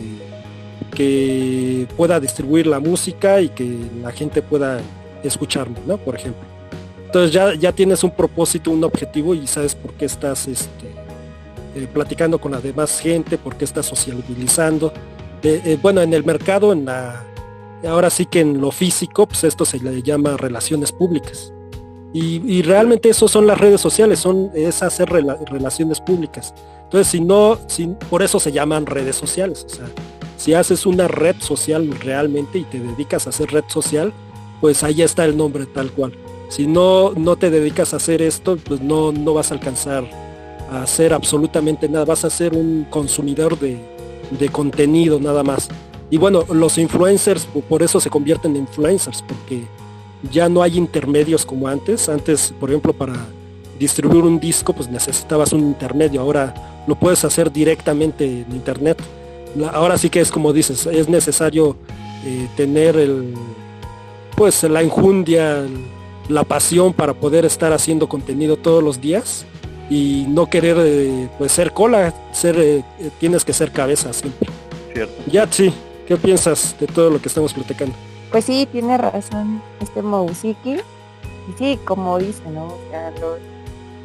que 0.96 1.88
pueda 1.98 2.20
distribuir 2.20 2.68
la 2.68 2.80
música 2.80 3.42
y 3.42 3.50
que 3.50 3.78
la 4.02 4.12
gente 4.12 4.42
pueda 4.42 4.80
escucharme, 5.24 5.78
¿no? 5.86 5.98
Por 5.98 6.16
ejemplo. 6.16 6.44
Entonces 7.06 7.32
ya, 7.32 7.54
ya 7.54 7.72
tienes 7.72 8.04
un 8.04 8.12
propósito, 8.12 8.72
un 8.72 8.84
objetivo 8.84 9.36
y 9.36 9.46
sabes 9.46 9.76
por 9.76 9.94
qué 9.94 10.06
estás 10.06 10.48
este, 10.48 10.88
eh, 11.76 11.88
platicando 11.92 12.40
con 12.40 12.52
la 12.52 12.60
demás 12.60 13.00
gente, 13.00 13.38
por 13.38 13.56
qué 13.56 13.66
estás 13.66 13.86
socializando. 13.86 14.92
Eh, 15.44 15.78
bueno, 15.82 16.02
en 16.02 16.14
el 16.14 16.24
mercado, 16.24 16.72
en 16.72 16.86
la, 16.86 17.24
ahora 17.88 18.10
sí 18.10 18.26
que 18.26 18.40
en 18.40 18.62
lo 18.62 18.72
físico, 18.72 19.28
pues 19.28 19.44
esto 19.44 19.66
se 19.66 19.80
le 19.80 20.02
llama 20.02 20.38
relaciones 20.38 20.92
públicas. 20.92 21.54
Y, 22.16 22.62
realmente 22.62 23.10
eso 23.10 23.28
son 23.28 23.48
las 23.48 23.58
redes 23.58 23.82
sociales, 23.82 24.20
son, 24.20 24.52
es 24.54 24.84
hacer 24.84 25.10
relaciones 25.10 26.00
públicas. 26.00 26.54
Entonces, 26.84 27.08
si 27.08 27.20
no, 27.20 27.58
si, 27.66 27.88
por 28.08 28.22
eso 28.22 28.40
se 28.40 28.52
llaman 28.52 28.86
redes 28.86 29.16
sociales. 29.16 29.66
O 29.66 29.70
sea, 29.70 29.86
si 30.38 30.54
haces 30.54 30.86
una 30.86 31.08
red 31.08 31.38
social 31.40 31.90
realmente 32.02 32.60
y 32.60 32.66
te 32.66 32.80
dedicas 32.80 33.26
a 33.26 33.32
hacer 33.32 33.50
red 33.52 33.64
social, 33.68 34.14
pues 34.64 34.82
ahí 34.82 35.02
está 35.02 35.26
el 35.26 35.36
nombre 35.36 35.66
tal 35.66 35.92
cual. 35.92 36.14
Si 36.48 36.68
no, 36.68 37.12
no 37.18 37.36
te 37.36 37.50
dedicas 37.50 37.94
a 37.94 37.98
hacer 37.98 38.22
esto, 38.22 38.58
pues 38.64 38.80
no, 38.80 39.12
no 39.12 39.34
vas 39.34 39.52
a 39.52 39.56
alcanzar 39.56 40.06
a 40.72 40.84
hacer 40.84 41.12
absolutamente 41.14 41.90
nada. 41.90 42.06
Vas 42.06 42.24
a 42.24 42.30
ser 42.30 42.54
un 42.54 42.88
consumidor 42.90 43.60
de, 43.60 43.78
de 44.32 44.48
contenido 44.48 45.20
nada 45.20 45.44
más. 45.44 45.68
Y 46.10 46.18
bueno, 46.18 46.46
los 46.50 46.78
influencers 46.78 47.46
por 47.68 47.84
eso 47.84 48.00
se 48.00 48.10
convierten 48.10 48.56
en 48.56 48.62
influencers, 48.62 49.22
porque 49.28 49.64
ya 50.32 50.48
no 50.48 50.64
hay 50.64 50.78
intermedios 50.78 51.46
como 51.46 51.68
antes. 51.68 52.08
Antes, 52.08 52.54
por 52.58 52.70
ejemplo, 52.70 52.94
para 52.94 53.16
distribuir 53.78 54.24
un 54.24 54.40
disco, 54.40 54.72
pues 54.72 54.90
necesitabas 54.90 55.52
un 55.52 55.60
intermedio. 55.60 56.22
Ahora 56.22 56.84
lo 56.88 56.96
puedes 56.96 57.26
hacer 57.26 57.52
directamente 57.52 58.24
en 58.24 58.46
internet. 58.50 58.98
ahora 59.74 59.98
sí 59.98 60.10
que 60.10 60.22
es 60.22 60.32
como 60.32 60.54
dices, 60.54 60.86
es 60.86 61.10
necesario 61.10 61.76
eh, 62.26 62.48
tener 62.56 62.96
el, 62.96 63.34
pues 64.36 64.64
la 64.64 64.82
enjundia, 64.82 65.66
la 66.30 66.44
pasión 66.44 66.94
para 66.94 67.14
poder 67.14 67.46
estar 67.46 67.74
haciendo 67.74 68.08
contenido 68.08 68.58
todos 68.58 68.84
los 68.84 69.02
días 69.02 69.46
y 69.90 70.26
no 70.28 70.50
querer 70.50 70.78
eh, 70.80 71.30
pues 71.38 71.52
ser 71.52 71.72
cola, 71.72 72.14
ser 72.32 72.58
eh, 72.58 72.84
tienes 73.20 73.46
que 73.46 73.54
ser 73.54 73.72
cabeza 73.72 74.14
siempre. 74.14 74.50
Cierto. 74.94 75.14
Ya 75.28 75.48
sí, 75.52 75.74
¿qué 76.08 76.18
piensas 76.18 76.76
de 76.80 76.88
todo 76.88 77.10
lo 77.10 77.22
que 77.22 77.28
estamos 77.28 77.54
platicando? 77.54 77.96
Pues 78.32 78.46
sí, 78.46 78.68
tiene 78.72 78.98
razón 78.98 79.62
este 79.80 80.02
Mousiki. 80.02 80.78
Y 81.48 81.58
sí, 81.58 81.80
como 81.86 82.18
dice, 82.18 82.42
¿no? 82.50 82.66
O 82.66 82.80
sea, 82.90 83.14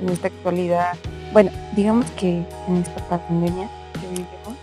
en 0.00 0.08
esta 0.08 0.26
actualidad, 0.26 0.96
bueno, 1.32 1.50
digamos 1.76 2.10
que 2.12 2.44
en 2.68 2.76
esta 2.76 3.08
pandemia 3.08 3.70
que 3.94 4.08
vivimos, 4.08 4.58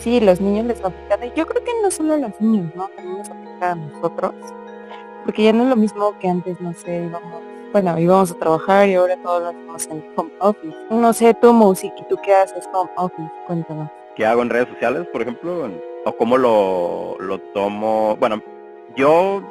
sí, 0.00 0.20
los 0.20 0.40
niños 0.40 0.66
les 0.66 0.82
va 0.82 0.88
a. 0.88 1.34
Yo 1.34 1.46
creo 1.46 1.64
que 1.64 1.70
no 1.82 1.90
solo 1.90 2.14
a 2.14 2.18
los 2.18 2.40
niños, 2.40 2.74
¿no? 2.74 2.88
También 2.96 3.18
nos 3.18 3.30
afecta 3.30 3.43
a 3.60 3.74
nosotros. 3.74 4.32
Porque 5.24 5.44
ya 5.44 5.52
no 5.52 5.64
es 5.64 5.68
lo 5.70 5.76
mismo 5.76 6.18
que 6.18 6.28
antes, 6.28 6.60
no 6.60 6.74
sé, 6.74 7.06
íbamos, 7.06 7.42
bueno, 7.72 7.98
íbamos 7.98 8.30
a 8.30 8.34
trabajar 8.34 8.88
y 8.88 8.94
ahora 8.94 9.16
todos 9.22 9.42
lo 9.42 9.48
hacemos 9.48 9.86
en 9.86 10.12
home 10.16 10.32
office. 10.40 10.76
No 10.90 11.12
sé, 11.12 11.34
tú, 11.34 11.52
Mousiki, 11.52 12.04
¿tú 12.08 12.16
qué 12.22 12.34
haces 12.34 12.68
home 12.72 12.90
office? 12.96 13.30
Cuéntanos. 13.46 13.88
¿Qué 14.16 14.26
hago 14.26 14.42
en 14.42 14.50
redes 14.50 14.68
sociales, 14.68 15.06
por 15.12 15.22
ejemplo? 15.22 15.70
o 16.04 16.16
cómo 16.16 16.36
lo, 16.36 17.16
lo 17.18 17.38
tomo. 17.38 18.16
Bueno, 18.16 18.42
yo 18.96 19.42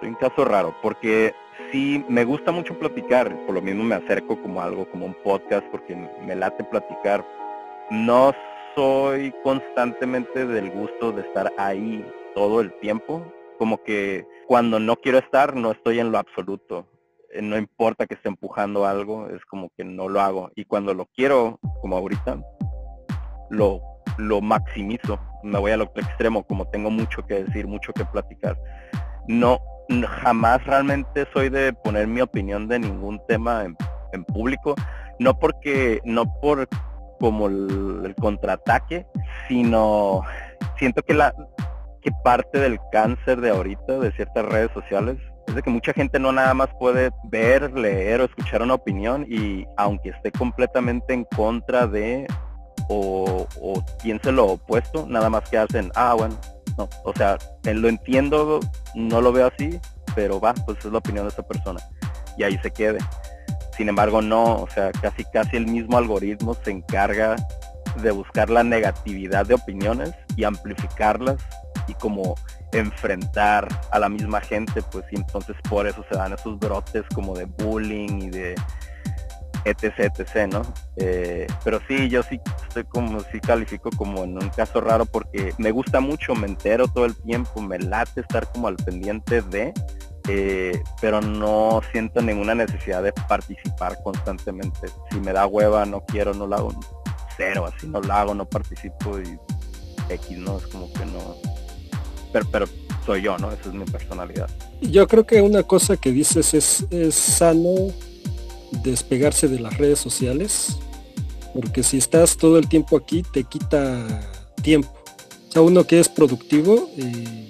soy 0.00 0.08
un 0.08 0.14
caso 0.16 0.44
raro 0.44 0.74
porque 0.82 1.34
sí 1.70 2.04
me 2.08 2.24
gusta 2.24 2.52
mucho 2.52 2.78
platicar, 2.78 3.34
por 3.46 3.54
lo 3.54 3.62
mismo 3.62 3.84
me 3.84 3.94
acerco 3.94 4.40
como 4.40 4.60
algo, 4.60 4.86
como 4.90 5.06
un 5.06 5.14
podcast, 5.14 5.66
porque 5.68 5.96
me 6.26 6.34
late 6.34 6.64
platicar. 6.64 7.24
No 7.90 8.32
soy 8.74 9.32
constantemente 9.42 10.46
del 10.46 10.70
gusto 10.70 11.12
de 11.12 11.22
estar 11.22 11.52
ahí 11.56 12.04
todo 12.34 12.60
el 12.60 12.72
tiempo, 12.80 13.24
como 13.58 13.82
que 13.82 14.26
cuando 14.46 14.80
no 14.80 14.96
quiero 14.96 15.18
estar 15.18 15.54
no 15.54 15.72
estoy 15.72 16.00
en 16.00 16.12
lo 16.12 16.18
absoluto. 16.18 16.86
Eh, 17.32 17.42
no 17.42 17.56
importa 17.56 18.06
que 18.06 18.14
esté 18.14 18.28
empujando 18.28 18.86
algo, 18.86 19.28
es 19.28 19.44
como 19.44 19.70
que 19.76 19.84
no 19.84 20.08
lo 20.08 20.20
hago. 20.20 20.50
Y 20.56 20.64
cuando 20.64 20.94
lo 20.94 21.06
quiero, 21.06 21.58
como 21.80 21.96
ahorita, 21.96 22.40
lo 23.50 23.80
lo 24.20 24.40
maximizo, 24.40 25.18
me 25.42 25.58
voy 25.58 25.72
al 25.72 25.82
otro 25.82 26.02
extremo, 26.02 26.42
como 26.44 26.66
tengo 26.66 26.90
mucho 26.90 27.26
que 27.26 27.44
decir, 27.44 27.66
mucho 27.66 27.92
que 27.92 28.04
platicar. 28.04 28.58
No, 29.26 29.58
jamás 30.22 30.64
realmente 30.64 31.26
soy 31.32 31.48
de 31.48 31.72
poner 31.72 32.06
mi 32.06 32.20
opinión 32.20 32.68
de 32.68 32.78
ningún 32.78 33.20
tema 33.26 33.64
en, 33.64 34.24
público, 34.24 34.74
no 35.18 35.38
porque, 35.38 36.00
no 36.04 36.24
por 36.40 36.68
como 37.18 37.46
el, 37.46 38.14
contraataque, 38.20 39.06
sino 39.48 40.22
siento 40.78 41.02
que 41.02 41.14
la 41.14 41.34
que 42.02 42.10
parte 42.24 42.58
del 42.58 42.78
cáncer 42.92 43.40
de 43.40 43.50
ahorita 43.50 43.98
de 43.98 44.12
ciertas 44.12 44.44
redes 44.46 44.70
sociales 44.72 45.18
es 45.46 45.54
de 45.54 45.62
que 45.62 45.70
mucha 45.70 45.92
gente 45.92 46.18
no 46.18 46.32
nada 46.32 46.54
más 46.54 46.68
puede 46.78 47.10
ver, 47.24 47.72
leer 47.72 48.20
o 48.20 48.24
escuchar 48.24 48.62
una 48.62 48.74
opinión 48.74 49.26
y 49.28 49.66
aunque 49.76 50.10
esté 50.10 50.30
completamente 50.30 51.12
en 51.12 51.24
contra 51.24 51.86
de 51.86 52.26
o, 52.88 53.46
o 53.60 53.84
piense 54.02 54.32
lo 54.32 54.46
opuesto, 54.46 55.06
nada 55.08 55.30
más 55.30 55.48
que 55.48 55.58
hacen, 55.58 55.90
ah, 55.94 56.14
bueno, 56.14 56.36
no, 56.76 56.88
o 57.04 57.12
sea, 57.14 57.38
lo 57.64 57.88
entiendo, 57.88 58.60
no 58.94 59.20
lo 59.20 59.32
veo 59.32 59.48
así, 59.54 59.78
pero 60.14 60.40
va, 60.40 60.54
pues 60.54 60.78
es 60.78 60.92
la 60.92 60.98
opinión 60.98 61.26
de 61.26 61.32
esa 61.32 61.42
persona 61.42 61.80
y 62.36 62.42
ahí 62.42 62.58
se 62.62 62.70
quede. 62.70 62.98
Sin 63.76 63.88
embargo, 63.88 64.20
no, 64.20 64.62
o 64.62 64.70
sea, 64.70 64.90
casi 64.92 65.24
casi 65.24 65.56
el 65.56 65.66
mismo 65.66 65.96
algoritmo 65.98 66.54
se 66.54 66.70
encarga 66.70 67.36
de 68.02 68.10
buscar 68.10 68.50
la 68.50 68.62
negatividad 68.62 69.46
de 69.46 69.54
opiniones 69.54 70.12
y 70.36 70.44
amplificarlas 70.44 71.36
y 71.86 71.94
como 71.94 72.34
enfrentar 72.72 73.68
a 73.90 73.98
la 73.98 74.08
misma 74.08 74.40
gente, 74.40 74.82
pues 74.90 75.04
y 75.10 75.16
entonces 75.16 75.56
por 75.68 75.86
eso 75.86 76.04
se 76.10 76.16
dan 76.16 76.32
esos 76.32 76.58
brotes 76.58 77.04
como 77.14 77.36
de 77.36 77.44
bullying 77.44 78.22
y 78.22 78.30
de 78.30 78.54
etc, 79.64 79.98
etc, 79.98 80.52
¿no? 80.52 80.62
Eh, 80.96 81.46
pero 81.64 81.80
sí, 81.86 82.08
yo 82.08 82.22
sí 82.22 82.40
estoy 82.62 82.84
como, 82.84 83.20
sí 83.20 83.40
califico 83.40 83.90
como 83.90 84.24
en 84.24 84.42
un 84.42 84.48
caso 84.50 84.80
raro 84.80 85.04
porque 85.04 85.52
me 85.58 85.70
gusta 85.70 86.00
mucho, 86.00 86.34
me 86.34 86.46
entero 86.46 86.88
todo 86.88 87.04
el 87.04 87.16
tiempo, 87.16 87.60
me 87.60 87.78
late 87.78 88.20
estar 88.20 88.50
como 88.52 88.68
al 88.68 88.76
pendiente 88.76 89.42
de, 89.42 89.72
eh, 90.28 90.82
pero 91.00 91.20
no 91.20 91.80
siento 91.92 92.22
ninguna 92.22 92.54
necesidad 92.54 93.02
de 93.02 93.12
participar 93.12 93.96
constantemente. 94.02 94.88
Si 95.10 95.20
me 95.20 95.32
da 95.32 95.46
hueva, 95.46 95.84
no 95.84 96.04
quiero, 96.06 96.32
no 96.34 96.46
lo 96.46 96.56
hago, 96.56 96.80
cero, 97.36 97.66
así 97.66 97.86
no 97.86 98.00
lo 98.00 98.12
hago, 98.12 98.34
no 98.34 98.44
participo 98.46 99.18
y 99.18 99.38
X, 100.08 100.38
¿no? 100.38 100.58
Es 100.58 100.66
como 100.66 100.92
que 100.92 101.04
no. 101.06 101.36
Pero, 102.32 102.66
soy 103.04 103.22
yo, 103.22 103.38
¿no? 103.38 103.50
Esa 103.50 103.68
es 103.68 103.74
mi 103.74 103.84
personalidad. 103.84 104.48
Yo 104.80 105.06
creo 105.06 105.26
que 105.26 105.42
una 105.42 105.62
cosa 105.62 105.96
que 105.96 106.12
dices 106.12 106.54
es, 106.54 106.86
es 106.90 107.14
sano 107.14 107.92
despegarse 108.82 109.48
de 109.48 109.60
las 109.60 109.76
redes 109.78 109.98
sociales, 109.98 110.76
porque 111.54 111.82
si 111.82 111.98
estás 111.98 112.36
todo 112.36 112.58
el 112.58 112.68
tiempo 112.68 112.96
aquí 112.96 113.22
te 113.22 113.44
quita 113.44 114.06
tiempo. 114.62 114.90
O 115.48 115.52
sea, 115.52 115.62
uno 115.62 115.84
que 115.84 115.98
es 115.98 116.08
productivo, 116.08 116.88
eh, 116.96 117.48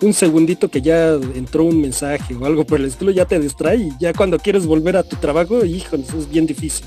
un 0.00 0.14
segundito 0.14 0.70
que 0.70 0.80
ya 0.80 1.12
entró 1.34 1.64
un 1.64 1.80
mensaje 1.80 2.34
o 2.34 2.46
algo 2.46 2.64
por 2.64 2.80
el 2.80 2.86
estilo 2.86 3.10
ya 3.10 3.26
te 3.26 3.38
distrae 3.38 3.76
y 3.76 3.90
ya 4.00 4.12
cuando 4.12 4.38
quieres 4.38 4.64
volver 4.64 4.96
a 4.96 5.02
tu 5.02 5.16
trabajo, 5.16 5.60
eso 5.62 5.96
es 5.96 6.30
bien 6.30 6.46
difícil. 6.46 6.86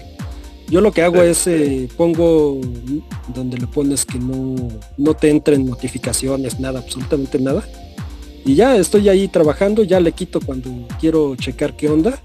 Yo 0.72 0.82
lo 0.82 0.92
que 0.92 1.04
hago 1.04 1.22
es 1.22 1.46
eh, 1.46 1.88
pongo 1.98 2.60
donde 3.36 3.58
le 3.58 3.68
pones 3.68 4.06
que 4.06 4.18
no, 4.18 4.56
no 4.98 5.14
te 5.14 5.30
entren 5.30 5.66
notificaciones, 5.66 6.60
nada, 6.60 6.80
absolutamente 6.80 7.38
nada. 7.38 7.64
Y 8.44 8.56
ya 8.56 8.76
estoy 8.76 9.10
ahí 9.10 9.28
trabajando, 9.28 9.84
ya 9.84 10.00
le 10.00 10.14
quito 10.14 10.40
cuando 10.40 10.70
quiero 11.00 11.36
checar 11.36 11.76
qué 11.76 11.90
onda 11.90 12.20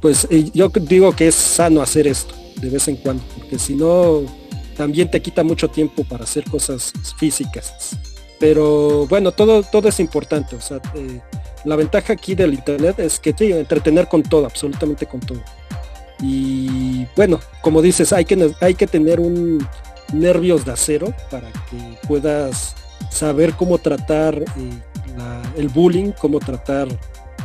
pues 0.00 0.26
eh, 0.30 0.50
yo 0.54 0.68
digo 0.68 1.14
que 1.14 1.28
es 1.28 1.34
sano 1.34 1.82
hacer 1.82 2.06
esto 2.06 2.34
de 2.56 2.70
vez 2.70 2.88
en 2.88 2.96
cuando, 2.96 3.22
porque 3.36 3.58
si 3.58 3.74
no, 3.74 4.22
también 4.76 5.10
te 5.10 5.20
quita 5.20 5.42
mucho 5.44 5.68
tiempo 5.68 6.04
para 6.04 6.24
hacer 6.24 6.44
cosas 6.44 6.92
físicas. 7.16 7.96
Pero 8.38 9.06
bueno, 9.06 9.32
todo, 9.32 9.62
todo 9.62 9.88
es 9.88 10.00
importante. 10.00 10.56
O 10.56 10.60
sea, 10.60 10.78
eh, 10.94 11.20
la 11.64 11.76
ventaja 11.76 12.14
aquí 12.14 12.34
del 12.34 12.54
internet 12.54 12.98
es 12.98 13.18
que 13.18 13.32
te 13.32 13.58
entretener 13.58 14.08
con 14.08 14.22
todo, 14.22 14.46
absolutamente 14.46 15.06
con 15.06 15.20
todo. 15.20 15.42
Y 16.22 17.06
bueno, 17.16 17.40
como 17.62 17.82
dices, 17.82 18.12
hay 18.12 18.24
que, 18.24 18.52
hay 18.60 18.74
que 18.74 18.86
tener 18.86 19.20
un 19.20 19.66
nervios 20.12 20.64
de 20.64 20.72
acero 20.72 21.14
para 21.30 21.48
que 21.50 22.06
puedas 22.06 22.74
saber 23.10 23.54
cómo 23.54 23.78
tratar 23.78 24.36
eh, 24.38 24.44
el 25.56 25.68
bullying, 25.68 26.12
cómo 26.12 26.40
tratar 26.40 26.88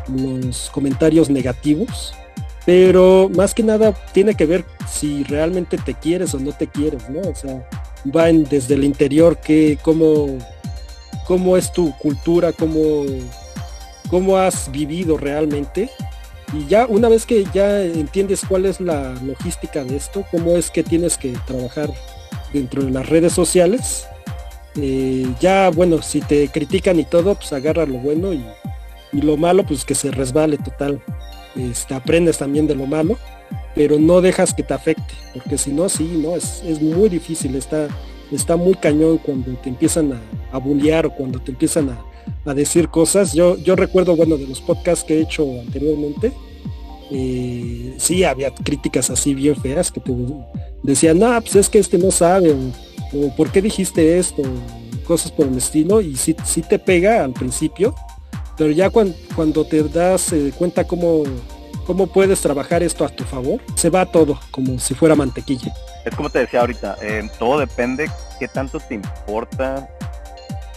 los 0.07 0.69
comentarios 0.71 1.29
negativos 1.29 2.13
pero 2.65 3.29
más 3.29 3.53
que 3.53 3.63
nada 3.63 3.93
tiene 4.11 4.33
que 4.33 4.45
ver 4.45 4.65
si 4.89 5.23
realmente 5.23 5.77
te 5.77 5.93
quieres 5.93 6.33
o 6.33 6.39
no 6.39 6.51
te 6.51 6.67
quieres, 6.67 7.07
¿no? 7.09 7.21
O 7.21 7.35
sea, 7.35 7.67
va 8.15 8.25
desde 8.25 8.73
el 8.73 8.83
interior 8.83 9.37
que 9.37 9.77
cómo, 9.83 10.39
cómo 11.27 11.57
es 11.57 11.71
tu 11.71 11.95
cultura, 11.97 12.51
cómo, 12.51 13.05
cómo 14.09 14.37
has 14.37 14.71
vivido 14.71 15.15
realmente. 15.17 15.91
Y 16.55 16.67
ya 16.67 16.85
una 16.87 17.09
vez 17.09 17.25
que 17.25 17.45
ya 17.53 17.81
entiendes 17.83 18.41
cuál 18.47 18.65
es 18.65 18.79
la 18.79 19.13
logística 19.25 19.83
de 19.83 19.97
esto, 19.97 20.23
cómo 20.31 20.55
es 20.55 20.71
que 20.71 20.83
tienes 20.83 21.17
que 21.17 21.33
trabajar 21.45 21.89
dentro 22.53 22.83
de 22.83 22.91
las 22.91 23.09
redes 23.09 23.33
sociales, 23.33 24.07
eh, 24.77 25.25
ya 25.41 25.69
bueno, 25.69 26.01
si 26.01 26.21
te 26.21 26.47
critican 26.47 26.99
y 26.99 27.03
todo, 27.03 27.35
pues 27.35 27.51
agarra 27.51 27.85
lo 27.85 27.97
bueno 27.97 28.33
y, 28.33 28.43
lo 29.11 29.37
malo, 29.37 29.65
pues 29.65 29.85
que 29.85 29.95
se 29.95 30.11
resbale 30.11 30.57
total 30.57 31.01
este, 31.55 31.93
aprendes 31.93 32.37
también 32.37 32.67
de 32.67 32.75
lo 32.75 32.85
malo, 32.85 33.17
pero 33.73 33.97
no 33.97 34.19
dejas 34.19 34.53
que 34.53 34.61
te 34.61 34.73
afecte, 34.73 35.13
porque 35.33 35.57
si 35.57 35.71
no, 35.71 35.87
sí, 35.87 36.19
no, 36.21 36.35
es, 36.35 36.61
es 36.65 36.81
muy 36.81 37.07
difícil, 37.07 37.55
está, 37.55 37.87
está 38.29 38.57
muy 38.57 38.73
cañón 38.73 39.17
cuando 39.19 39.53
te 39.59 39.69
empiezan 39.69 40.11
a, 40.11 40.21
a 40.51 40.57
bullear 40.57 41.05
o 41.05 41.11
cuando 41.11 41.39
te 41.39 41.51
empiezan 41.51 41.91
a, 41.91 41.97
a 42.45 42.53
decir 42.53 42.89
cosas. 42.89 43.33
Yo, 43.33 43.57
yo 43.57 43.75
recuerdo, 43.77 44.15
bueno, 44.15 44.37
de 44.37 44.47
los 44.47 44.59
podcasts 44.59 45.05
que 45.05 45.17
he 45.17 45.21
hecho 45.21 45.43
anteriormente, 45.61 46.33
sí 47.09 48.23
había 48.23 48.53
críticas 48.53 49.09
así 49.09 49.33
bien 49.33 49.55
feas 49.55 49.91
que 49.91 49.99
te 49.99 50.13
decían, 50.83 51.19
no, 51.19 51.39
pues 51.41 51.55
es 51.55 51.69
que 51.69 51.79
este 51.79 51.97
no 51.97 52.11
sabe, 52.11 52.55
o, 53.13 53.35
por 53.35 53.51
qué 53.51 53.61
dijiste 53.61 54.17
esto, 54.17 54.41
cosas 55.05 55.31
por 55.31 55.47
el 55.47 55.57
estilo, 55.57 56.01
y 56.01 56.15
sí, 56.15 56.35
sí 56.45 56.61
te 56.61 56.79
pega 56.79 57.23
al 57.23 57.33
principio, 57.33 57.95
pero 58.57 58.71
ya 58.71 58.89
cuando, 58.89 59.15
cuando 59.35 59.65
te 59.65 59.83
das 59.83 60.33
eh, 60.33 60.53
cuenta 60.57 60.85
cómo, 60.85 61.23
cómo 61.85 62.07
puedes 62.07 62.41
trabajar 62.41 62.83
esto 62.83 63.05
a 63.05 63.09
tu 63.09 63.23
favor, 63.23 63.61
se 63.75 63.89
va 63.89 64.05
todo 64.05 64.39
como 64.51 64.79
si 64.79 64.93
fuera 64.93 65.15
mantequilla. 65.15 65.73
Es 66.05 66.15
como 66.15 66.29
te 66.29 66.39
decía 66.39 66.61
ahorita, 66.61 66.97
eh, 67.01 67.29
todo 67.39 67.59
depende 67.59 68.09
qué 68.39 68.47
tanto 68.47 68.79
te 68.79 68.95
importa 68.95 69.89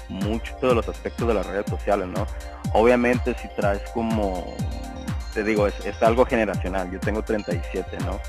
mucho 0.09 0.55
de 0.63 0.75
los 0.75 0.89
aspectos 0.89 1.29
de 1.29 1.35
las 1.35 1.47
redes 1.47 1.67
sociales, 1.69 2.09
¿no? 2.09 2.27
Obviamente 2.73 3.35
si 3.41 3.49
traes 3.57 3.83
como, 3.93 4.55
te 5.35 5.45
digo, 5.45 5.67
es, 5.67 5.75
es 5.85 6.03
algo 6.03 6.25
generacional, 6.27 6.91
yo 6.91 7.01
tengo 7.01 7.23
37, 7.23 7.99
¿no? 8.05 8.21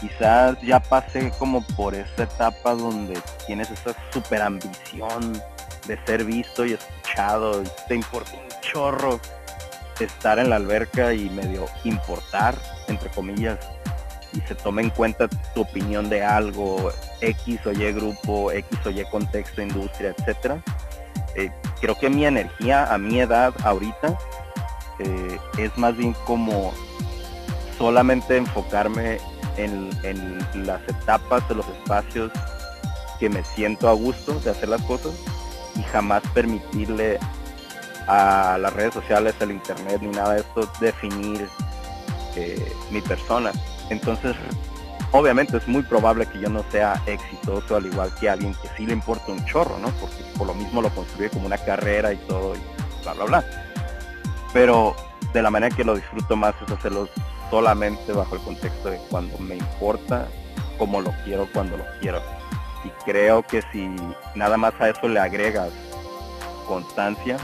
Quizás 0.00 0.60
ya 0.62 0.80
pasé 0.80 1.30
como 1.38 1.62
por 1.76 1.94
esa 1.94 2.24
etapa 2.24 2.74
donde 2.74 3.18
tienes 3.46 3.70
esa 3.70 3.94
super 4.12 4.42
ambición 4.42 5.32
de 5.86 5.98
ser 6.04 6.24
visto 6.24 6.64
y 6.64 6.72
escuchado 6.72 7.62
y 7.62 7.66
te 7.88 7.94
importa 7.94 8.32
un 8.32 8.60
chorro 8.60 9.20
estar 10.00 10.38
en 10.38 10.50
la 10.50 10.56
alberca 10.56 11.14
y 11.14 11.30
medio 11.30 11.66
importar, 11.84 12.56
entre 12.88 13.10
comillas, 13.10 13.58
y 14.32 14.40
se 14.42 14.54
toma 14.54 14.80
en 14.80 14.90
cuenta 14.90 15.28
tu 15.54 15.60
opinión 15.60 16.08
de 16.08 16.22
algo, 16.22 16.90
X 17.20 17.60
o 17.66 17.72
Y 17.72 17.92
grupo, 17.92 18.50
X 18.50 18.78
o 18.84 18.90
Y 18.90 19.04
contexto, 19.04 19.62
industria, 19.62 20.14
etcétera. 20.16 20.60
Eh, 21.36 21.50
creo 21.80 21.98
que 21.98 22.10
mi 22.10 22.26
energía 22.26 22.92
a 22.92 22.98
mi 22.98 23.20
edad 23.20 23.54
ahorita 23.62 24.18
eh, 24.98 25.38
es 25.58 25.76
más 25.76 25.96
bien 25.96 26.14
como 26.26 26.72
solamente 27.78 28.36
enfocarme 28.36 29.18
en, 29.56 29.90
en, 30.02 30.66
las 30.66 30.80
etapas 30.88 31.48
de 31.48 31.56
los 31.56 31.68
espacios 31.68 32.30
que 33.18 33.28
me 33.28 33.42
siento 33.44 33.88
a 33.88 33.92
gusto 33.92 34.38
de 34.40 34.50
hacer 34.50 34.68
las 34.68 34.82
cosas 34.82 35.12
y 35.76 35.82
jamás 35.82 36.22
permitirle 36.32 37.18
a 38.06 38.58
las 38.60 38.72
redes 38.72 38.94
sociales, 38.94 39.34
al 39.40 39.50
internet 39.50 39.98
ni 40.02 40.08
nada 40.08 40.34
de 40.34 40.40
esto 40.40 40.70
definir 40.80 41.48
eh, 42.36 42.72
mi 42.90 43.00
persona. 43.00 43.52
Entonces 43.90 44.36
obviamente 45.12 45.56
es 45.56 45.68
muy 45.68 45.82
probable 45.82 46.26
que 46.26 46.40
yo 46.40 46.48
no 46.48 46.64
sea 46.70 47.00
exitoso 47.06 47.76
al 47.76 47.86
igual 47.86 48.12
que 48.18 48.28
alguien 48.28 48.54
que 48.54 48.68
sí 48.76 48.86
le 48.86 48.92
importa 48.92 49.32
un 49.32 49.44
chorro, 49.46 49.78
¿no? 49.78 49.88
Porque 50.00 50.22
por 50.36 50.46
lo 50.46 50.54
mismo 50.54 50.82
lo 50.82 50.90
construye 50.90 51.30
como 51.30 51.46
una 51.46 51.58
carrera 51.58 52.12
y 52.12 52.16
todo 52.16 52.54
y 52.56 52.58
bla, 53.02 53.14
bla, 53.14 53.24
bla. 53.24 53.44
Pero 54.54 54.96
de 55.34 55.42
la 55.42 55.50
manera 55.50 55.74
que 55.74 55.84
lo 55.84 55.96
disfruto 55.96 56.36
más 56.36 56.54
es 56.64 56.72
hacerlo 56.72 57.08
solamente 57.50 58.12
bajo 58.12 58.36
el 58.36 58.40
contexto 58.42 58.88
de 58.88 58.98
cuando 59.10 59.36
me 59.38 59.56
importa, 59.56 60.28
como 60.78 61.02
lo 61.02 61.12
quiero, 61.24 61.46
cuando 61.52 61.76
lo 61.76 61.84
quiero. 62.00 62.22
Y 62.84 62.88
creo 63.04 63.42
que 63.42 63.62
si 63.72 63.90
nada 64.34 64.56
más 64.56 64.72
a 64.80 64.88
eso 64.90 65.08
le 65.08 65.18
agregas 65.18 65.72
constancia, 66.66 67.36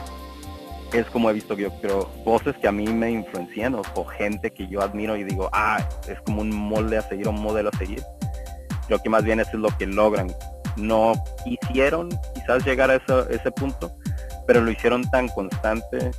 es 0.93 1.07
como 1.07 1.31
he 1.31 1.33
visto 1.33 1.57
que 1.57 1.63
yo 1.63 1.81
creo 1.81 2.09
voces 2.25 2.57
que 2.57 2.69
a 2.69 2.73
mí 2.73 2.87
me 2.87 3.11
influencian 3.11 3.75
o, 3.75 4.05
gente 4.05 4.53
que 4.53 4.67
yo 4.69 4.81
admiro 4.81 5.17
y 5.17 5.25
digo, 5.25 5.51
ah, 5.53 5.79
es 6.09 6.21
como 6.23 6.43
un 6.43 6.55
molde 6.55 6.99
a 6.99 7.03
seguir, 7.03 7.29
un 7.29 7.43
modelo 7.43 7.71
a 7.73 7.77
seguir. 7.77 8.03
Creo 8.87 9.01
que 9.01 9.09
más 9.09 9.25
bien 9.25 9.41
eso 9.41 9.51
es 9.55 9.61
lo 9.61 9.77
que 9.79 9.87
logran. 9.87 10.33
No 10.77 11.13
quisieron 11.45 12.09
quizás 12.35 12.65
llegar 12.65 12.91
a 12.91 12.97
ese 12.97 13.51
punto, 13.53 13.93
pero 14.47 14.61
lo 14.61 14.71
hicieron 14.71 15.09
tan 15.11 15.29
constante 15.29 16.11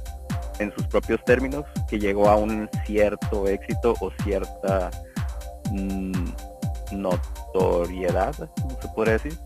en 0.61 0.73
sus 0.75 0.85
propios 0.87 1.23
términos 1.25 1.65
que 1.89 1.99
llegó 1.99 2.29
a 2.29 2.35
un 2.35 2.69
cierto 2.85 3.47
éxito 3.47 3.95
o 3.99 4.11
cierta 4.23 4.91
mm, 5.71 6.29
notoriedad, 6.93 8.33
se 8.33 8.87
puede 8.95 9.13
decir. 9.13 9.37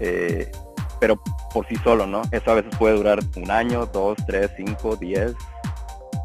Eh, 0.00 0.50
pero 1.00 1.20
por 1.52 1.66
sí 1.66 1.76
solo, 1.76 2.06
¿no? 2.06 2.22
Eso 2.32 2.50
a 2.50 2.54
veces 2.54 2.74
puede 2.76 2.96
durar 2.96 3.20
un 3.36 3.50
año, 3.50 3.86
dos, 3.86 4.16
tres, 4.26 4.50
cinco, 4.56 4.96
diez, 4.96 5.32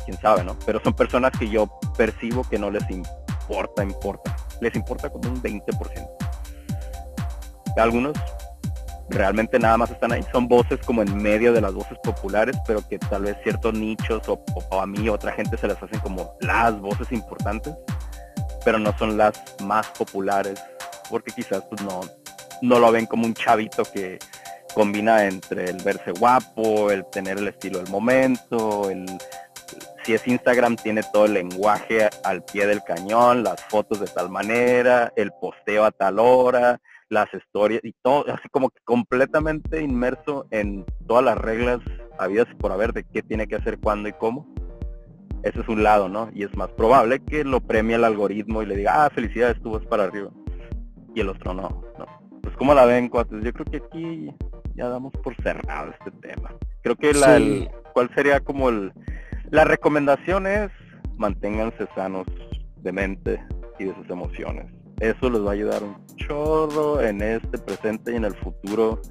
quién 0.06 0.18
sabe, 0.20 0.44
¿no? 0.44 0.58
Pero 0.66 0.82
son 0.84 0.94
personas 0.94 1.32
que 1.38 1.50
yo 1.50 1.68
percibo 1.98 2.44
que 2.44 2.58
no 2.58 2.72
les 2.72 2.84
importa, 2.90 3.84
importa. 3.84 4.36
Les 4.62 4.76
importa 4.76 5.10
como 5.10 5.30
un 5.30 5.42
20%. 5.42 6.08
Algunos 7.78 8.14
realmente 9.14 9.60
nada 9.60 9.78
más 9.78 9.92
están 9.92 10.12
ahí. 10.12 10.24
Son 10.32 10.48
voces 10.48 10.80
como 10.86 11.02
en 11.02 11.16
medio 11.16 11.54
de 11.54 11.62
las 11.62 11.74
voces 11.74 11.98
populares, 12.04 12.58
pero 12.68 12.88
que 12.88 13.00
tal 13.00 13.24
vez 13.24 13.38
ciertos 13.44 13.74
nichos 13.74 14.28
o, 14.28 14.44
a 14.80 14.86
mí 14.86 15.08
otra 15.10 15.32
gente 15.34 15.58
se 15.58 15.68
las 15.68 15.82
hacen 15.82 16.00
como 16.00 16.36
las 16.42 16.80
voces 16.80 17.12
importantes, 17.12 17.74
pero 18.66 18.80
no 18.80 18.98
son 18.98 19.18
las 19.18 19.34
más 19.64 19.88
populares, 19.90 20.60
porque 21.10 21.32
quizás 21.32 21.64
pues 21.70 21.82
no, 21.84 22.02
no 22.62 22.80
lo 22.80 22.92
ven 22.92 23.06
como 23.06 23.26
un 23.26 23.34
chavito 23.34 23.84
que 23.86 24.20
combina 24.74 25.26
entre 25.26 25.70
el 25.70 25.78
verse 25.84 26.12
guapo, 26.12 26.90
el 26.90 27.06
tener 27.12 27.38
el 27.38 27.48
estilo 27.48 27.80
del 27.80 27.90
momento, 27.90 28.90
el 28.90 29.06
si 30.04 30.14
es 30.14 30.28
Instagram 30.28 30.76
tiene 30.76 31.02
todo 31.14 31.26
el 31.26 31.34
lenguaje 31.34 32.10
al 32.24 32.44
pie 32.44 32.68
del 32.68 32.84
cañón, 32.84 33.44
las 33.44 33.64
fotos 33.64 34.00
de 34.00 34.08
tal 34.08 34.30
manera, 34.30 35.14
el 35.16 35.32
posteo 35.32 35.86
a 35.86 35.92
tal 35.92 36.20
hora, 36.20 36.82
las 37.14 37.34
historias 37.34 37.82
y 37.84 37.94
todo, 38.02 38.26
así 38.34 38.50
como 38.50 38.70
que 38.70 38.80
completamente 38.84 39.82
inmerso 39.82 40.46
en 40.52 40.86
todas 41.08 41.24
las 41.24 41.38
reglas 41.38 41.80
habidas 42.20 42.48
por 42.60 42.72
haber 42.72 42.94
de 42.94 43.04
qué 43.04 43.22
tiene 43.22 43.48
que 43.48 43.56
hacer, 43.56 43.80
cuándo 43.80 44.10
y 44.10 44.14
cómo. 44.14 44.48
Ese 45.44 45.60
es 45.60 45.68
un 45.68 45.84
lado, 45.84 46.08
¿no? 46.08 46.30
Y 46.34 46.44
es 46.44 46.56
más 46.56 46.70
probable 46.72 47.20
que 47.20 47.44
lo 47.44 47.60
premie 47.60 47.96
el 47.96 48.06
algoritmo 48.06 48.64
y 48.64 48.66
le 48.66 48.78
diga, 48.78 49.06
ah, 49.06 49.10
felicidades, 49.10 49.62
tú 49.62 49.72
vas 49.72 49.86
para 49.86 50.06
arriba. 50.06 50.30
Y 51.14 51.20
el 51.20 51.30
otro 51.30 51.54
no, 51.54 51.84
no. 52.00 52.06
Pues 52.42 52.56
como 52.56 52.74
la 52.74 52.86
ven, 52.86 53.10
cuates, 53.10 53.44
yo 53.44 53.52
creo 53.52 53.66
que 53.66 53.78
aquí 53.78 54.34
ya 54.76 54.88
damos 54.88 55.12
por 55.22 55.36
cerrado 55.44 55.92
este 55.92 56.12
tema. 56.12 56.54
Creo 56.82 56.96
que 56.96 57.14
la, 57.14 57.40
cuál 57.94 58.10
sería 58.16 58.40
como 58.40 58.70
el, 58.70 58.94
la 59.50 59.66
recomendación 59.66 60.48
es 60.48 60.72
manténganse 61.18 61.88
sanos 61.94 62.26
de 62.78 62.92
mente 62.92 63.44
y 63.80 63.86
de 63.86 63.96
sus 63.96 64.10
emociones. 64.10 64.66
Eso 65.04 65.30
les 65.30 65.42
va 65.42 65.50
a 65.50 65.54
ayudar 65.54 65.84
un 65.84 65.98
chorro 66.16 67.02
en 67.02 67.22
este 67.22 67.58
presente 67.58 68.14
y 68.14 68.16
en 68.16 68.24
el 68.24 68.34
futuro 68.36 69.02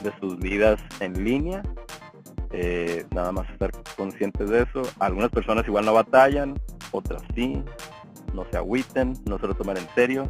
de 0.00 0.12
sus 0.18 0.36
vidas 0.40 0.82
en 0.98 1.24
línea. 1.24 1.62
Eh, 2.50 3.06
nada 3.14 3.30
más 3.30 3.48
estar 3.48 3.70
conscientes 3.96 4.50
de 4.50 4.62
eso. 4.62 4.82
Algunas 4.98 5.30
personas 5.30 5.64
igual 5.68 5.86
no 5.86 5.94
batallan, 5.94 6.60
otras 6.90 7.22
sí. 7.36 7.62
No 8.34 8.44
se 8.50 8.56
agüiten, 8.56 9.14
no 9.24 9.38
se 9.38 9.46
lo 9.46 9.54
tomen 9.54 9.76
en 9.76 9.86
serio. 9.94 10.28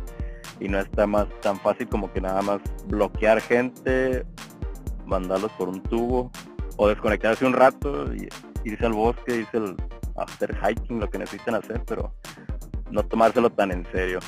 Y 0.60 0.68
no 0.68 0.78
está 0.78 1.06
más 1.06 1.28
tan 1.40 1.58
fácil 1.60 1.88
como 1.88 2.12
que 2.12 2.20
nada 2.20 2.42
más 2.42 2.60
bloquear 2.88 3.40
gente 3.40 4.26
mandarlos 5.06 5.50
por 5.52 5.70
un 5.70 5.82
tubo 5.82 6.30
o 6.76 6.88
desconectarse 6.88 7.46
un 7.46 7.54
rato 7.54 8.14
y 8.14 8.28
irse 8.64 8.84
al 8.84 8.92
bosque, 8.92 9.34
irse 9.34 9.56
al, 9.56 9.76
hacer 10.16 10.54
hiking, 10.62 11.00
lo 11.00 11.08
que 11.08 11.16
necesiten 11.16 11.54
hacer, 11.54 11.82
pero 11.86 12.12
no 12.90 13.02
tomárselo 13.02 13.48
tan 13.48 13.70
en 13.72 13.86
serio. 13.92 14.20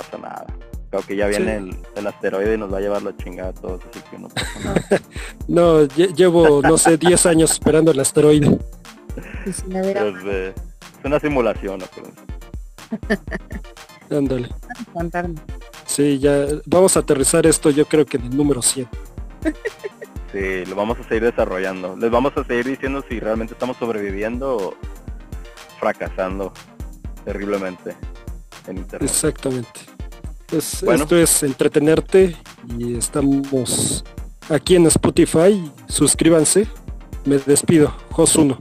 No 0.00 0.06
pasa 0.06 0.18
nada. 0.18 0.46
Creo 0.88 1.02
que 1.02 1.14
ya 1.14 1.26
viene 1.26 1.76
el, 1.94 2.06
asteroide 2.06 2.54
y 2.54 2.58
nos 2.58 2.72
va 2.72 2.78
a 2.78 2.80
llevar 2.80 3.02
la 3.02 3.14
chingada 3.16 3.50
a 3.50 3.52
todos, 3.52 3.82
así 3.90 4.00
que 4.10 4.18
no 4.18 4.28
pasa 4.28 4.58
nada. 4.64 4.82
no, 5.48 5.84
llevo, 5.84 6.62
no 6.62 6.78
sé, 6.78 6.96
10 6.96 7.26
años 7.26 7.52
esperando 7.52 7.92
el 7.92 8.00
asteroide. 8.00 8.58
es, 9.46 9.62
es 9.62 10.54
una 11.04 11.20
simulación, 11.20 11.80
Ándale. 14.10 14.48
Sí, 15.84 16.18
ya 16.18 16.46
vamos 16.66 16.96
a 16.96 17.00
aterrizar 17.00 17.46
esto 17.46 17.70
yo 17.70 17.86
creo 17.86 18.06
que 18.06 18.16
en 18.16 18.24
el 18.24 18.36
número 18.36 18.62
100. 18.62 18.88
Sí, 20.32 20.64
lo 20.66 20.76
vamos 20.76 20.96
a 21.00 21.02
seguir 21.02 21.24
desarrollando. 21.24 21.96
Les 21.96 22.08
vamos 22.08 22.32
a 22.36 22.44
seguir 22.44 22.64
diciendo 22.64 23.04
si 23.08 23.18
realmente 23.18 23.54
estamos 23.54 23.76
sobreviviendo 23.78 24.56
o 24.56 24.74
fracasando 25.80 26.52
terriblemente 27.24 27.96
en 28.68 28.78
internet. 28.78 29.10
Exactamente. 29.10 29.89
Esto 30.52 31.16
es 31.16 31.42
entretenerte 31.42 32.36
y 32.78 32.96
estamos 32.96 34.04
aquí 34.48 34.76
en 34.76 34.86
Spotify. 34.86 35.70
Suscríbanse. 35.88 36.66
Me 37.24 37.38
despido. 37.38 37.94
Jos 38.10 38.34
1. 38.36 38.58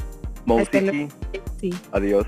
Adiós. 1.91 2.25